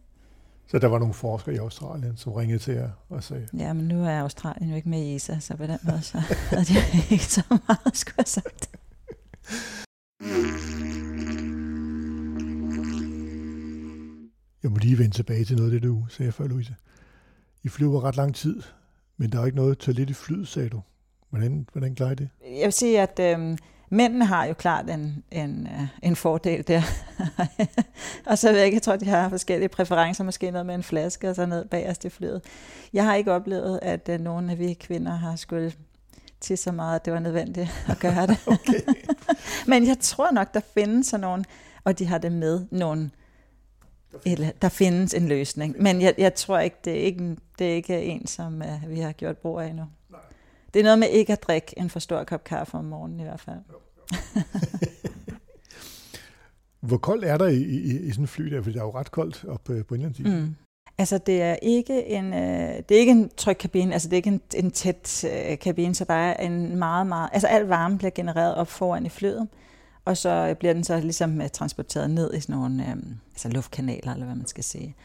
Så 0.71 0.79
der 0.79 0.88
var 0.88 0.99
nogle 0.99 1.13
forskere 1.13 1.55
i 1.55 1.58
Australien, 1.58 2.17
som 2.17 2.34
ringede 2.34 2.60
til 2.60 2.73
jer 2.73 2.89
og 3.10 3.23
sagde... 3.23 3.47
Ja, 3.58 3.73
men 3.73 3.88
nu 3.88 4.03
er 4.03 4.19
Australien 4.19 4.69
jo 4.69 4.75
ikke 4.75 4.89
med 4.89 5.01
i 5.01 5.15
ESA, 5.15 5.39
så 5.39 5.58
på 5.58 5.63
den 5.63 5.79
måde 5.84 6.01
så 6.01 6.17
havde 6.49 6.65
de 6.65 6.73
ikke 7.12 7.25
så 7.25 7.43
meget, 7.49 7.97
skulle 7.97 8.15
have 8.17 8.25
sagt. 8.25 8.69
Jeg 14.63 14.71
må 14.71 14.77
lige 14.77 14.97
vende 14.97 15.15
tilbage 15.15 15.45
til 15.45 15.58
noget 15.58 15.73
af 15.73 15.82
det, 15.82 15.84
du 15.89 16.05
sagde 16.10 16.32
før, 16.32 16.47
Louise. 16.47 16.75
I 17.63 17.69
flyver 17.69 18.03
ret 18.03 18.15
lang 18.15 18.36
tid, 18.36 18.62
men 19.17 19.32
der 19.32 19.41
er 19.41 19.45
ikke 19.45 19.58
noget 19.58 19.77
toilet 19.77 20.10
i 20.10 20.13
flyet, 20.13 20.47
sagde 20.47 20.69
du. 20.69 20.82
Hvordan, 21.29 21.67
hvordan 21.71 21.95
klarer 21.95 22.12
I 22.12 22.15
det? 22.15 22.29
Jeg 22.43 22.65
vil 22.65 22.73
sige, 22.73 23.01
at 23.01 23.19
øh, 23.19 23.58
mændene 23.89 24.25
har 24.25 24.45
jo 24.45 24.54
klart 24.54 24.89
en, 24.89 25.23
en, 25.32 25.67
øh, 25.67 25.88
en 26.04 26.15
fordel 26.15 26.67
der. 26.67 26.82
og 28.30 28.38
så 28.38 28.49
ved 28.49 28.58
jeg 28.58 28.65
ikke, 28.65 28.75
jeg 28.75 28.82
tror, 28.82 28.95
de 28.95 29.06
har 29.06 29.30
forskellige 29.30 29.69
præferencer, 29.69 30.23
måske 30.23 30.52
noget 30.52 30.65
med 30.65 30.75
en 30.75 30.84
flaske 30.84 31.30
og 31.30 31.36
så 31.36 31.45
ned 31.45 31.65
bagerst 31.65 32.06
i 32.06 32.10
flyet. 32.10 32.41
Jeg 32.93 33.06
har 33.06 33.15
ikke 33.15 33.32
oplevet, 33.32 33.80
at 33.82 34.10
øh, 34.10 34.19
nogen 34.19 34.49
af 34.49 34.60
vi 34.60 34.73
kvinder 34.73 35.12
har 35.12 35.36
skulle 35.36 35.73
til 36.39 36.58
så 36.58 36.71
meget, 36.71 36.95
at 36.95 37.06
det 37.06 37.13
var 37.13 37.19
nødvendigt 37.19 37.86
at 37.88 37.99
gøre 37.99 38.28
det. 38.28 38.38
Okay. 38.47 38.82
Men 39.71 39.88
jeg 39.88 39.97
tror 39.99 40.32
nok, 40.32 40.54
der 40.54 40.62
findes 40.73 41.08
sådan 41.08 41.21
nogle, 41.21 41.45
og 41.84 41.99
de 41.99 42.06
har 42.06 42.17
det 42.17 42.32
med, 42.32 42.65
nogle 42.71 43.10
eller, 44.25 44.52
der 44.62 44.69
findes 44.69 45.13
en 45.13 45.28
løsning. 45.28 45.82
Men 45.82 46.02
jeg, 46.02 46.13
jeg 46.17 46.36
tror 46.36 46.60
ikke, 46.60 46.78
det 46.86 46.93
er 46.93 47.04
ikke, 47.04 47.38
det 47.60 47.71
er 47.71 47.75
ikke 47.75 48.04
en, 48.04 48.28
som 48.28 48.62
uh, 48.62 48.89
vi 48.89 48.99
har 48.99 49.12
gjort 49.12 49.38
brug 49.38 49.60
af 49.60 49.67
endnu. 49.67 49.86
Nej. 50.10 50.19
Det 50.73 50.79
er 50.79 50.84
noget 50.84 50.99
med 50.99 51.10
ikke 51.10 51.34
at 51.34 51.43
drikke 51.43 51.73
en 51.77 51.89
for 51.89 51.99
stor 51.99 52.23
kop 52.23 52.43
kaffe 52.43 52.77
om 52.77 52.86
morgenen 52.86 53.19
i 53.19 53.23
hvert 53.23 53.39
fald. 53.39 53.60
Hvor 56.88 56.97
koldt 56.97 57.25
er 57.25 57.38
der 57.38 57.47
i, 57.47 57.62
i, 57.62 57.99
i 57.99 58.12
sådan 58.12 58.23
en 58.23 58.27
fly 58.27 58.45
der? 58.45 58.62
For 58.62 58.71
det 58.71 58.79
er 58.79 58.84
jo 58.84 58.91
ret 58.91 59.12
koldt 59.12 59.45
op 59.47 59.69
uh, 59.69 59.86
på 59.86 59.93
indlandsisen. 59.93 60.39
Mm. 60.39 60.55
Altså, 60.97 61.17
det 61.17 61.41
er 61.41 61.55
ikke 61.62 62.05
en, 62.05 62.34
øh, 62.34 62.84
det 62.89 62.95
er 62.95 62.99
ikke 62.99 63.12
en 63.12 63.29
tryg 63.38 63.58
kabine, 63.58 63.93
altså 63.93 64.10
det 64.10 64.13
er 64.13 64.17
ikke 64.17 64.29
en, 64.29 64.41
en 64.55 64.71
tæt 64.71 65.23
øh, 65.23 65.60
kabine, 65.60 65.95
så 65.95 66.05
der 66.05 66.13
er 66.13 66.34
en 66.34 66.75
meget, 66.75 67.08
meget, 67.08 67.29
altså 67.34 67.47
al 67.47 67.65
varme 67.65 67.97
bliver 67.97 68.12
genereret 68.12 68.55
op 68.55 68.67
foran 68.67 69.05
i 69.05 69.10
flyet 69.10 69.47
og 70.10 70.17
så 70.17 70.55
bliver 70.60 70.73
den 70.73 70.84
så 70.84 70.99
ligesom 70.99 71.41
øh, 71.41 71.49
transporteret 71.49 72.10
ned 72.10 72.34
i 72.34 72.39
sådan 72.39 72.55
nogle 72.55 72.84
øh, 72.84 72.95
altså 73.32 73.49
luftkanaler, 73.49 74.13
eller 74.13 74.25
hvad 74.25 74.36
man 74.36 74.47
skal 74.47 74.63
sige. 74.63 74.95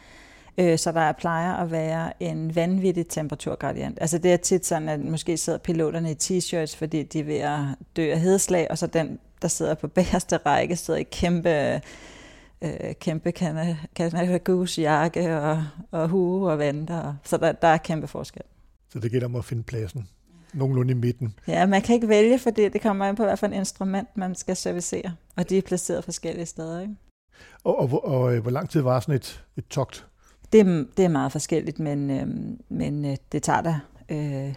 Øh, 0.57 0.77
så 0.77 0.91
der 0.91 1.11
plejer 1.11 1.53
at 1.53 1.71
være 1.71 2.23
en 2.23 2.55
vanvittig 2.55 3.07
temperaturgradient. 3.07 3.97
Altså 4.01 4.17
det 4.17 4.33
er 4.33 4.37
tit 4.37 4.65
sådan, 4.65 4.89
at 4.89 4.99
måske 4.99 5.37
sidder 5.37 5.59
piloterne 5.59 6.11
i 6.11 6.15
t-shirts, 6.23 6.77
fordi 6.77 7.03
de 7.03 7.19
er 7.19 7.23
ved 7.23 7.37
at 7.37 7.59
dø 7.95 8.11
af 8.11 8.19
hedeslag, 8.19 8.67
og 8.69 8.77
så 8.77 8.87
den, 8.87 9.19
der 9.41 9.47
sidder 9.47 9.73
på 9.73 9.87
bagerste 9.95 10.37
række, 10.37 10.75
sidder 10.75 10.99
i 10.99 11.03
kæmpe 11.03 11.81
øh, 12.61 12.93
kæmpe 12.99 13.31
Canada 13.31 14.37
Goose 14.37 14.81
jakke 14.81 15.37
og, 15.37 15.63
og 15.91 16.09
hue 16.09 16.51
og 16.51 16.59
venter. 16.59 17.15
Så 17.23 17.37
der, 17.37 17.51
der 17.51 17.67
er 17.67 17.77
kæmpe 17.77 18.07
forskel. 18.07 18.43
Så 18.89 18.99
det 18.99 19.11
gælder 19.11 19.27
om 19.27 19.35
at 19.35 19.45
finde 19.45 19.63
pladsen 19.63 20.07
nogenlunde 20.55 20.91
i 20.91 20.95
midten. 20.95 21.33
Ja, 21.47 21.65
man 21.65 21.81
kan 21.81 21.95
ikke 21.95 22.09
vælge, 22.09 22.39
for 22.39 22.49
det, 22.49 22.81
kommer 22.81 23.05
an 23.05 23.15
på, 23.15 23.23
hvad 23.23 23.37
for 23.37 23.45
en 23.45 23.53
instrument 23.53 24.17
man 24.17 24.35
skal 24.35 24.55
servicere, 24.55 25.15
og 25.35 25.49
de 25.49 25.57
er 25.57 25.61
placeret 25.61 26.03
forskellige 26.03 26.45
steder. 26.45 26.81
Ikke? 26.81 26.95
Og, 27.63 27.79
og, 27.79 27.89
og, 27.93 28.05
og 28.05 28.35
øh, 28.35 28.41
hvor 28.41 28.51
lang 28.51 28.69
tid 28.69 28.81
var 28.81 28.99
sådan 28.99 29.15
et, 29.15 29.43
et 29.57 29.67
togt? 29.67 30.07
Det, 30.53 30.87
det 30.97 31.05
er 31.05 31.09
meget 31.09 31.31
forskelligt, 31.31 31.79
men, 31.79 32.11
øh, 32.11 32.27
men 32.69 33.05
øh, 33.05 33.17
det 33.31 33.43
tager 33.43 33.61
da, 33.61 33.79
øh, 34.09 34.53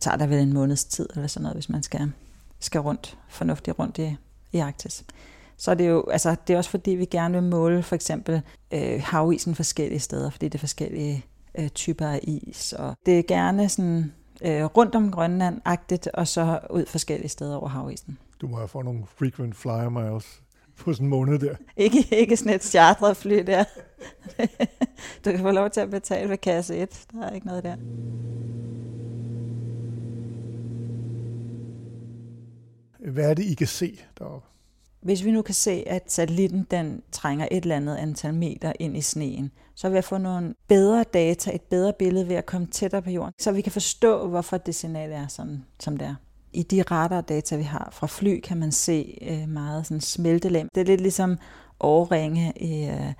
tager 0.00 0.16
da 0.16 0.26
vel 0.26 0.38
en 0.38 0.52
måneds 0.52 0.84
tid, 0.84 1.08
eller 1.14 1.26
sådan 1.26 1.42
noget, 1.42 1.56
hvis 1.56 1.68
man 1.68 1.82
skal, 1.82 2.12
skal 2.60 2.80
rundt, 2.80 3.18
fornuftigt 3.28 3.78
rundt 3.78 3.98
i, 3.98 4.16
i 4.52 4.58
Arktis. 4.58 5.04
Så 5.56 5.70
er 5.70 5.74
det 5.74 5.88
jo, 5.88 6.08
altså, 6.10 6.36
det 6.46 6.54
er 6.54 6.58
også 6.58 6.70
fordi, 6.70 6.90
vi 6.90 7.04
gerne 7.04 7.34
vil 7.34 7.50
måle 7.50 7.82
for 7.82 7.94
eksempel 7.94 8.42
øh, 8.70 9.02
havisen 9.04 9.54
forskellige 9.54 10.00
steder, 10.00 10.30
fordi 10.30 10.46
det 10.48 10.54
er 10.54 10.58
forskellige 10.58 11.24
øh, 11.58 11.68
typer 11.68 12.06
af 12.06 12.20
is. 12.22 12.72
Og 12.72 12.96
det 13.06 13.18
er 13.18 13.22
gerne 13.22 13.68
sådan 13.68 14.12
øh, 14.42 14.64
rundt 14.64 14.94
om 14.94 15.10
Grønland-agtigt, 15.10 16.08
og 16.14 16.28
så 16.28 16.58
ud 16.70 16.86
forskellige 16.86 17.28
steder 17.28 17.56
over 17.56 17.68
havisen. 17.68 18.18
Du 18.40 18.48
må 18.48 18.56
have 18.56 18.68
fået 18.68 18.84
nogle 18.84 19.02
frequent 19.06 19.56
flyer 19.56 19.88
miles 19.88 20.42
på 20.78 20.92
sådan 20.92 21.06
en 21.06 21.10
måned 21.10 21.38
der. 21.38 21.54
Ikke, 21.76 22.06
ikke 22.10 22.36
sådan 22.36 22.54
et 22.54 22.64
chartret 22.64 23.16
fly 23.16 23.42
der. 23.46 23.64
du 25.24 25.30
kan 25.30 25.38
få 25.38 25.50
lov 25.50 25.70
til 25.70 25.80
at 25.80 25.90
betale 25.90 26.30
ved 26.30 26.38
kasse 26.38 26.76
1. 26.76 27.06
Der 27.12 27.26
er 27.26 27.30
ikke 27.30 27.46
noget 27.46 27.64
der. 27.64 27.76
Hvad 33.12 33.30
er 33.30 33.34
det, 33.34 33.44
I 33.44 33.54
kan 33.54 33.66
se 33.66 33.98
deroppe? 34.18 34.48
Hvis 35.00 35.24
vi 35.24 35.30
nu 35.30 35.42
kan 35.42 35.54
se, 35.54 35.84
at 35.86 36.12
satellitten 36.12 36.66
den 36.70 37.02
trænger 37.12 37.48
et 37.50 37.62
eller 37.62 37.76
andet 37.76 37.96
antal 37.96 38.34
meter 38.34 38.72
ind 38.78 38.96
i 38.96 39.00
sneen, 39.00 39.50
så 39.74 39.88
vil 39.88 39.94
jeg 39.94 40.04
få 40.04 40.18
nogle 40.18 40.54
bedre 40.68 41.04
data, 41.14 41.54
et 41.54 41.62
bedre 41.62 41.92
billede 41.98 42.28
ved 42.28 42.36
at 42.36 42.46
komme 42.46 42.66
tættere 42.66 43.02
på 43.02 43.10
jorden, 43.10 43.32
så 43.38 43.52
vi 43.52 43.60
kan 43.60 43.72
forstå, 43.72 44.28
hvorfor 44.28 44.56
det 44.56 44.74
signal 44.74 45.12
er 45.12 45.26
sådan, 45.26 45.64
som 45.80 45.96
det 45.96 46.06
er. 46.06 46.14
I 46.52 46.62
de 46.62 46.82
radardata, 46.82 47.56
vi 47.56 47.62
har 47.62 47.88
fra 47.92 48.06
fly, 48.06 48.40
kan 48.40 48.56
man 48.56 48.72
se 48.72 49.18
øh, 49.22 49.48
meget 49.48 49.86
sådan 49.86 50.00
smeltelem. 50.00 50.68
Det 50.74 50.80
er 50.80 50.84
lidt 50.84 51.00
ligesom 51.00 51.38
overringe 51.80 52.52
i, 52.56 52.88
øh, 52.88 53.12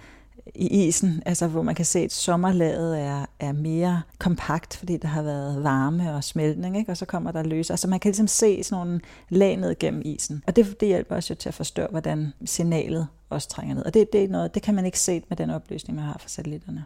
i 0.55 0.87
isen, 0.87 1.23
altså 1.27 1.47
hvor 1.47 1.63
man 1.63 1.75
kan 1.75 1.85
se, 1.85 1.99
at 1.99 2.13
sommerlaget 2.13 3.01
er, 3.01 3.27
er 3.41 3.53
mere 3.53 4.03
kompakt, 4.19 4.77
fordi 4.77 4.97
der 4.97 5.09
har 5.09 5.23
været 5.23 5.65
varme 5.65 6.15
og 6.15 6.25
smeltning, 6.25 6.79
ikke? 6.79 6.93
og 6.93 6.97
så 6.97 7.07
kommer 7.07 7.33
der 7.33 7.43
løs. 7.43 7.71
Altså 7.71 7.89
man 7.89 8.01
kan 8.01 8.09
ligesom 8.09 8.27
se 8.27 8.65
sådan 8.65 8.87
nogle 8.87 9.01
lag 9.29 9.57
ned 9.57 9.79
gennem 9.79 10.03
isen. 10.05 10.43
Og 10.47 10.57
det, 10.57 10.81
det 10.81 10.89
hjælper 10.89 11.17
os 11.17 11.31
jo 11.31 11.35
til 11.35 11.49
at 11.49 11.55
forstå, 11.55 11.87
hvordan 11.91 12.33
signalet 12.45 13.07
også 13.31 13.49
trænger 13.49 13.75
ned. 13.75 13.85
Og 13.85 13.95
det, 13.95 14.13
det, 14.13 14.25
er 14.25 14.29
noget, 14.29 14.55
det 14.55 14.63
kan 14.63 14.75
man 14.75 14.85
ikke 14.87 14.99
se 14.99 15.23
med 15.29 15.37
den 15.37 15.51
opløsning, 15.51 15.97
man 15.97 16.05
har 16.05 16.17
fra 16.21 16.29
satellitterne. 16.29 16.85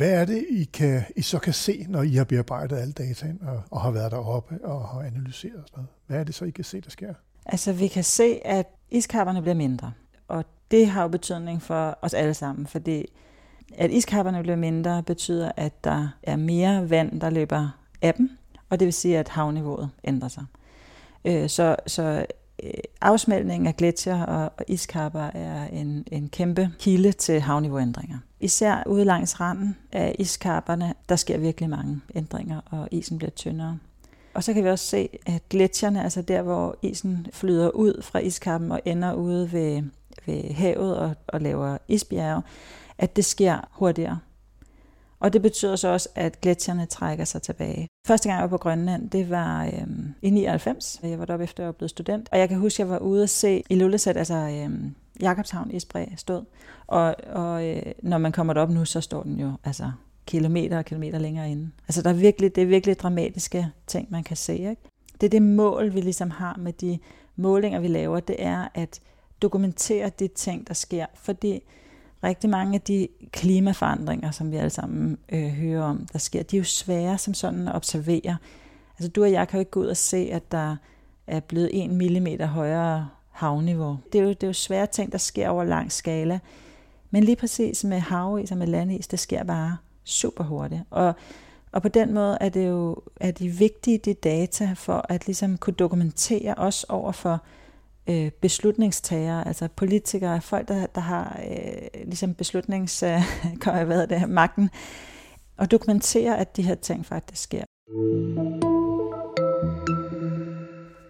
Hvad 0.00 0.10
er 0.10 0.24
det, 0.24 0.46
I, 0.50 0.64
kan, 0.64 1.02
I 1.16 1.22
så 1.22 1.38
kan 1.38 1.52
se, 1.52 1.86
når 1.88 2.02
I 2.02 2.14
har 2.14 2.24
bearbejdet 2.24 2.76
alle 2.76 2.92
dataen 2.92 3.38
og, 3.42 3.62
og 3.70 3.80
har 3.80 3.90
været 3.90 4.12
deroppe 4.12 4.58
og 4.64 4.88
har 4.88 5.00
analyseret 5.00 5.62
sådan 5.66 5.72
noget? 5.76 5.88
Hvad 6.06 6.20
er 6.20 6.24
det 6.24 6.34
så, 6.34 6.44
I 6.44 6.50
kan 6.50 6.64
se, 6.64 6.80
der 6.80 6.90
sker? 6.90 7.14
Altså, 7.46 7.72
vi 7.72 7.88
kan 7.88 8.04
se, 8.04 8.40
at 8.44 8.66
iskapperne 8.90 9.42
bliver 9.42 9.54
mindre. 9.54 9.92
Og 10.28 10.44
det 10.70 10.86
har 10.86 11.02
jo 11.02 11.08
betydning 11.08 11.62
for 11.62 11.98
os 12.02 12.14
alle 12.14 12.34
sammen, 12.34 12.66
fordi 12.66 13.06
at 13.74 13.90
iskapperne 13.90 14.42
bliver 14.42 14.56
mindre, 14.56 15.02
betyder, 15.02 15.52
at 15.56 15.84
der 15.84 16.08
er 16.22 16.36
mere 16.36 16.90
vand, 16.90 17.20
der 17.20 17.30
løber 17.30 17.70
af 18.02 18.14
dem, 18.14 18.30
og 18.70 18.80
det 18.80 18.86
vil 18.86 18.92
sige, 18.92 19.18
at 19.18 19.28
havniveauet 19.28 19.90
ændrer 20.04 20.28
sig. 20.28 20.44
Øh, 21.24 21.48
så, 21.48 21.76
så 21.86 22.26
Øh, 22.62 22.70
afsmeltningen 23.00 23.66
af 23.66 23.76
gletsjer 23.76 24.22
og, 24.22 24.52
og 24.58 24.64
iskapper 24.68 25.30
er 25.34 25.66
en, 25.66 26.04
en 26.12 26.28
kæmpe 26.28 26.70
kilde 26.78 27.12
til 27.12 27.40
havniveauændringer. 27.40 28.18
Især 28.40 28.82
ude 28.86 29.04
langs 29.04 29.40
randen 29.40 29.76
af 29.92 30.16
iskapperne, 30.18 30.94
der 31.08 31.16
sker 31.16 31.38
virkelig 31.38 31.70
mange 31.70 32.00
ændringer, 32.14 32.60
og 32.70 32.88
isen 32.90 33.18
bliver 33.18 33.30
tyndere. 33.30 33.78
Og 34.34 34.44
så 34.44 34.52
kan 34.52 34.64
vi 34.64 34.68
også 34.68 34.86
se, 34.86 35.08
at 35.26 35.48
gletsjerne, 35.48 36.02
altså 36.02 36.22
der, 36.22 36.42
hvor 36.42 36.78
isen 36.82 37.26
flyder 37.32 37.70
ud 37.70 38.02
fra 38.02 38.18
iskappen 38.18 38.72
og 38.72 38.80
ender 38.84 39.14
ude 39.14 39.52
ved, 39.52 39.82
ved 40.26 40.54
havet 40.54 40.96
og, 40.96 41.14
og 41.26 41.40
laver 41.40 41.78
isbjerge, 41.88 42.42
at 42.98 43.16
det 43.16 43.24
sker 43.24 43.68
hurtigere. 43.70 44.18
Og 45.20 45.32
det 45.32 45.42
betyder 45.42 45.76
så 45.76 45.88
også, 45.88 46.08
at 46.14 46.40
gletsjerne 46.40 46.86
trækker 46.86 47.24
sig 47.24 47.42
tilbage. 47.42 47.88
Første 48.06 48.28
gang 48.28 48.36
jeg 48.36 48.42
var 48.42 48.56
på 48.56 48.62
Grønland, 48.62 49.10
det 49.10 49.30
var 49.30 49.64
øhm, 49.64 50.14
i 50.22 50.30
99. 50.30 51.00
Jeg 51.02 51.18
var 51.18 51.24
deroppe 51.24 51.44
efter, 51.44 51.60
at 51.60 51.64
jeg 51.64 51.66
var 51.66 51.72
blevet 51.72 51.90
student. 51.90 52.28
Og 52.32 52.38
jeg 52.38 52.48
kan 52.48 52.58
huske, 52.58 52.82
at 52.82 52.88
jeg 52.88 52.88
var 52.88 52.98
ude 52.98 53.22
at 53.22 53.30
se 53.30 53.62
i 53.70 53.74
Lullesæt, 53.74 54.16
altså 54.16 54.34
øhm, 54.34 54.94
Jakobshavn 55.20 55.70
Isbræ 55.70 56.06
stod. 56.16 56.44
Og, 56.86 57.14
og 57.32 57.68
øh, 57.68 57.82
når 58.02 58.18
man 58.18 58.32
kommer 58.32 58.52
derop 58.52 58.70
nu, 58.70 58.84
så 58.84 59.00
står 59.00 59.22
den 59.22 59.40
jo 59.40 59.52
altså 59.64 59.90
kilometer 60.26 60.78
og 60.78 60.84
kilometer 60.84 61.18
længere 61.18 61.50
inde. 61.50 61.70
Altså 61.88 62.02
der 62.02 62.10
er 62.10 62.14
virkelig, 62.14 62.54
det 62.54 62.62
er 62.62 62.66
virkelig 62.66 62.98
dramatiske 62.98 63.68
ting, 63.86 64.06
man 64.10 64.24
kan 64.24 64.36
se. 64.36 64.54
Ikke? 64.54 64.82
Det 65.20 65.26
er 65.26 65.30
det 65.30 65.42
mål, 65.42 65.94
vi 65.94 66.00
ligesom 66.00 66.30
har 66.30 66.56
med 66.58 66.72
de 66.72 66.98
målinger, 67.36 67.80
vi 67.80 67.88
laver, 67.88 68.20
det 68.20 68.36
er 68.38 68.68
at 68.74 69.00
dokumentere 69.42 70.10
de 70.18 70.28
ting, 70.28 70.68
der 70.68 70.74
sker. 70.74 71.06
Fordi 71.14 71.62
rigtig 72.24 72.50
mange 72.50 72.74
af 72.74 72.80
de 72.80 73.08
klimaforandringer, 73.32 74.30
som 74.30 74.52
vi 74.52 74.56
alle 74.56 74.70
sammen 74.70 75.18
øh, 75.32 75.48
hører 75.48 75.82
om, 75.82 76.06
der 76.12 76.18
sker, 76.18 76.42
de 76.42 76.56
er 76.56 76.60
jo 76.60 76.64
svære 76.64 77.18
som 77.18 77.34
sådan 77.34 77.68
at 77.68 77.74
observere. 77.74 78.36
Altså 78.98 79.10
du 79.10 79.22
og 79.22 79.32
jeg 79.32 79.48
kan 79.48 79.58
jo 79.58 79.60
ikke 79.60 79.70
gå 79.70 79.80
ud 79.80 79.86
og 79.86 79.96
se, 79.96 80.28
at 80.32 80.52
der 80.52 80.76
er 81.26 81.40
blevet 81.40 81.70
en 81.72 81.96
millimeter 81.96 82.46
højere 82.46 83.08
havniveau. 83.30 83.98
Det 84.12 84.18
er, 84.18 84.22
jo, 84.22 84.28
det 84.28 84.42
er 84.42 84.46
jo 84.46 84.52
svære 84.52 84.86
ting, 84.86 85.12
der 85.12 85.18
sker 85.18 85.48
over 85.48 85.64
lang 85.64 85.92
skala. 85.92 86.38
Men 87.10 87.24
lige 87.24 87.36
præcis 87.36 87.84
med 87.84 87.98
havis 87.98 88.50
og 88.50 88.58
med 88.58 88.66
landis, 88.66 89.06
det 89.06 89.18
sker 89.18 89.44
bare 89.44 89.76
super 90.04 90.44
hurtigt. 90.44 90.82
Og, 90.90 91.14
og 91.72 91.82
på 91.82 91.88
den 91.88 92.14
måde 92.14 92.38
er 92.40 92.48
det 92.48 92.68
jo 92.68 92.96
er 93.20 93.30
de 93.30 93.48
vigtige 93.48 93.98
de 93.98 94.14
data 94.14 94.72
for 94.76 95.06
at 95.08 95.26
ligesom 95.26 95.58
kunne 95.58 95.74
dokumentere 95.74 96.54
os 96.54 96.84
over 96.84 97.12
for 97.12 97.42
øh, 98.08 98.30
beslutningstagere, 98.30 99.46
altså 99.46 99.68
politikere, 99.76 100.40
folk, 100.40 100.68
der, 100.68 100.86
der 100.86 101.00
har 101.00 101.40
øh, 101.50 102.04
ligesom 102.04 102.34
beslutnings, 102.34 103.02
øh, 103.02 103.22
hvad 103.86 104.06
det, 104.06 104.28
magten, 104.28 104.70
og 105.56 105.70
dokumentere, 105.70 106.38
at 106.38 106.56
de 106.56 106.62
her 106.62 106.74
ting 106.74 107.06
faktisk 107.06 107.42
sker. 107.42 107.64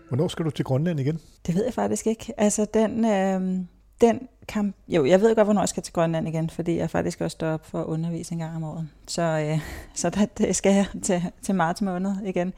Hvornår 0.08 0.28
skal 0.28 0.44
du 0.44 0.50
til 0.50 0.64
Grønland 0.64 1.00
igen? 1.00 1.20
Det 1.46 1.54
ved 1.54 1.64
jeg 1.64 1.74
faktisk 1.74 2.06
ikke. 2.06 2.32
Altså 2.36 2.66
den, 2.74 3.04
øh, 3.04 3.64
den 4.00 4.28
kamp... 4.48 4.76
Jo, 4.88 5.04
jeg 5.04 5.20
ved 5.20 5.34
godt, 5.34 5.46
hvornår 5.46 5.60
jeg 5.60 5.68
skal 5.68 5.82
til 5.82 5.92
Grønland 5.92 6.28
igen, 6.28 6.50
fordi 6.50 6.76
jeg 6.76 6.90
faktisk 6.90 7.20
også 7.20 7.34
står 7.34 7.48
op 7.48 7.66
for 7.66 7.80
at 7.80 7.86
undervise 7.86 8.32
en 8.32 8.38
gang 8.38 8.56
om 8.56 8.64
året. 8.64 8.88
Så, 9.06 9.22
øh, 9.22 9.60
så 10.00 10.10
der, 10.10 10.26
det 10.26 10.56
skal 10.56 10.74
jeg 10.74 10.86
til, 11.02 11.22
til 11.42 11.54
marts 11.54 11.82
måned 11.82 12.12
igen. 12.24 12.52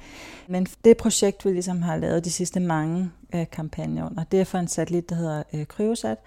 Men 0.48 0.66
det 0.84 0.96
projekt, 0.96 1.44
vi 1.44 1.50
ligesom 1.50 1.82
har 1.82 1.96
lavet 1.96 2.24
de 2.24 2.30
sidste 2.30 2.60
mange 2.60 3.10
øh, 3.34 3.46
kampagner 3.52 4.10
under, 4.10 4.24
det 4.24 4.40
er 4.40 4.44
for 4.44 4.58
en 4.58 4.68
satellit, 4.68 5.10
der 5.10 5.16
hedder 5.16 5.42
øh, 5.52 5.66
Kryosat. 5.66 6.18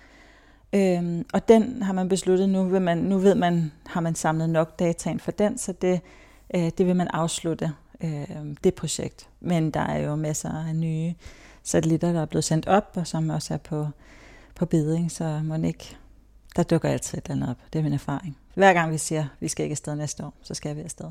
Øhm, 0.74 1.26
og 1.34 1.48
den 1.48 1.82
har 1.82 1.94
man 1.94 2.10
besluttet, 2.10 2.50
nu, 2.50 2.64
vil 2.64 2.82
man, 2.82 2.98
nu 2.98 3.18
ved 3.18 3.36
man, 3.36 3.72
har 3.86 4.02
man 4.02 4.16
samlet 4.16 4.50
nok 4.50 4.80
data 4.80 5.10
ind 5.10 5.20
for 5.20 5.32
den, 5.32 5.58
så 5.58 5.72
det, 5.72 6.02
øh, 6.56 6.72
det 6.78 6.88
vil 6.88 6.96
man 6.96 7.08
afslutte, 7.08 7.72
øh, 8.04 8.28
det 8.64 8.74
projekt. 8.74 9.30
Men 9.40 9.72
der 9.72 9.80
er 9.80 10.00
jo 10.00 10.16
masser 10.16 10.68
af 10.68 10.76
nye 10.76 11.14
satellitter, 11.64 12.14
der 12.14 12.22
er 12.22 12.26
blevet 12.26 12.44
sendt 12.44 12.68
op, 12.68 12.92
og 12.96 13.08
som 13.08 13.30
også 13.30 13.54
er 13.54 13.58
på 13.58 13.88
på 14.56 14.66
beding, 14.66 15.12
så 15.12 15.42
må 15.44 15.56
ikke, 15.56 15.98
der 16.56 16.64
dukker 16.64 16.90
altid 16.90 17.18
et 17.18 17.24
eller 17.24 17.36
andet 17.36 17.50
op. 17.50 17.58
Det 17.74 17.80
er 17.80 17.84
min 17.84 17.94
erfaring. 17.94 18.38
Hver 18.56 18.74
gang 18.74 18.92
vi 18.92 18.98
siger, 18.98 19.22
at 19.22 19.28
vi 19.40 19.48
skal 19.48 19.64
ikke 19.64 19.74
afsted 19.74 19.96
næste 19.96 20.26
år, 20.26 20.34
så 20.42 20.54
skal 20.54 20.76
vi 20.76 20.82
afsted. 20.82 21.08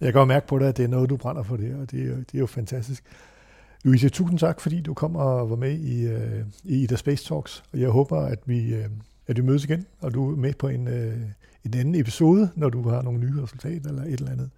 Jeg 0.00 0.12
kan 0.12 0.20
jo 0.20 0.24
mærke 0.24 0.46
på 0.46 0.58
dig, 0.58 0.68
at 0.68 0.76
det 0.76 0.84
er 0.84 0.88
noget, 0.88 1.10
du 1.10 1.16
brænder 1.16 1.42
for 1.42 1.56
det, 1.56 1.74
og 1.74 1.90
det 1.90 2.02
er 2.02 2.16
det 2.16 2.34
er 2.34 2.38
jo 2.38 2.46
fantastisk. 2.46 3.04
Louise, 3.84 4.08
tusind 4.08 4.38
tak, 4.38 4.60
fordi 4.60 4.80
du 4.80 4.94
kom 4.94 5.16
og 5.16 5.50
var 5.50 5.56
med 5.56 5.78
i, 5.78 6.14
uh, 6.14 6.46
i 6.64 6.82
Ida 6.82 6.96
Space 6.96 7.24
Talks, 7.24 7.64
og 7.72 7.80
jeg 7.80 7.88
håber, 7.88 8.20
at 8.20 8.38
vi, 8.46 8.74
uh, 8.74 8.84
at 9.26 9.36
vi 9.36 9.42
mødes 9.42 9.64
igen, 9.64 9.86
og 10.00 10.14
du 10.14 10.32
er 10.32 10.36
med 10.36 10.52
på 10.54 10.68
en, 10.68 10.88
uh, 10.88 10.94
en 11.64 11.74
anden 11.74 11.94
episode, 11.94 12.50
når 12.54 12.68
du 12.68 12.88
har 12.88 13.02
nogle 13.02 13.20
nye 13.20 13.42
resultater 13.42 13.88
eller 13.88 14.02
et 14.02 14.12
eller 14.12 14.32
andet. 14.32 14.50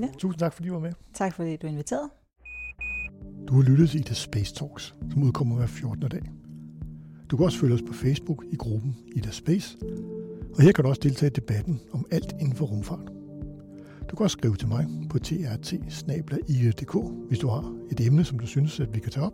Ja. 0.00 0.08
Tusind 0.18 0.38
tak, 0.38 0.52
fordi 0.52 0.68
du 0.68 0.74
var 0.74 0.80
med. 0.80 0.92
Tak, 1.14 1.34
fordi 1.34 1.56
du 1.56 1.66
inviterede. 1.66 2.10
Du 3.48 3.54
har 3.54 3.62
lyttet 3.62 3.90
til 3.90 4.00
Ida 4.00 4.14
Space 4.14 4.54
Talks, 4.54 4.94
som 5.10 5.22
udkommer 5.22 5.56
hver 5.56 5.66
14. 5.66 6.08
dag. 6.08 6.22
Du 7.30 7.36
kan 7.36 7.46
også 7.46 7.58
følge 7.58 7.74
os 7.74 7.82
på 7.82 7.92
Facebook 7.92 8.44
i 8.50 8.56
gruppen 8.56 8.96
Ida 9.16 9.30
Space, 9.30 9.76
og 10.54 10.62
her 10.62 10.72
kan 10.72 10.84
du 10.84 10.88
også 10.88 11.00
deltage 11.04 11.30
i 11.30 11.32
debatten 11.32 11.80
om 11.92 12.06
alt 12.10 12.34
inden 12.40 12.56
for 12.56 12.66
rumfart. 12.66 13.12
Du 14.10 14.16
kan 14.16 14.24
også 14.24 14.36
skrive 14.38 14.56
til 14.56 14.68
mig 14.68 14.86
på 15.10 15.18
trt 15.18 15.74
hvis 17.28 17.38
du 17.38 17.48
har 17.48 17.74
et 17.90 18.06
emne, 18.06 18.24
som 18.24 18.38
du 18.38 18.46
synes, 18.46 18.80
at 18.80 18.94
vi 18.94 19.00
kan 19.00 19.12
tage 19.12 19.26
op. 19.26 19.32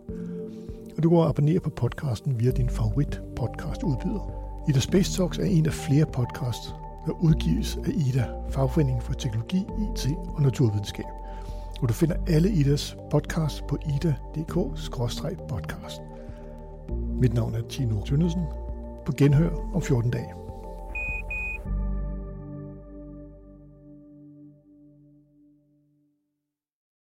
Og 0.97 1.03
du 1.03 1.09
kan 1.09 1.19
abonnere 1.19 1.59
på 1.59 1.69
podcasten 1.69 2.39
via 2.39 2.51
din 2.51 2.69
favorit 2.69 3.21
podcast 3.35 3.83
udbyder. 3.83 4.31
Ida 4.69 4.79
Space 4.79 5.17
Talks 5.17 5.37
er 5.37 5.45
en 5.45 5.65
af 5.65 5.73
flere 5.73 6.05
podcasts, 6.13 6.67
der 7.05 7.23
udgives 7.23 7.77
af 7.85 7.91
Ida, 8.07 8.25
Fagforeningen 8.49 9.01
for 9.01 9.13
Teknologi, 9.13 9.57
IT 9.57 10.07
og 10.27 10.41
Naturvidenskab. 10.41 11.05
Og 11.81 11.89
du 11.89 11.93
finder 11.93 12.15
alle 12.27 12.51
Idas 12.51 12.97
podcasts 13.11 13.63
på 13.69 13.77
ida.dk-podcast. 13.85 16.12
Mit 17.21 17.33
navn 17.33 17.55
er 17.55 17.61
Tino 17.69 18.01
Tønnesen. 18.05 18.41
På 19.05 19.11
genhør 19.17 19.49
om 19.73 19.81
14 19.81 20.11
dage. 20.11 20.42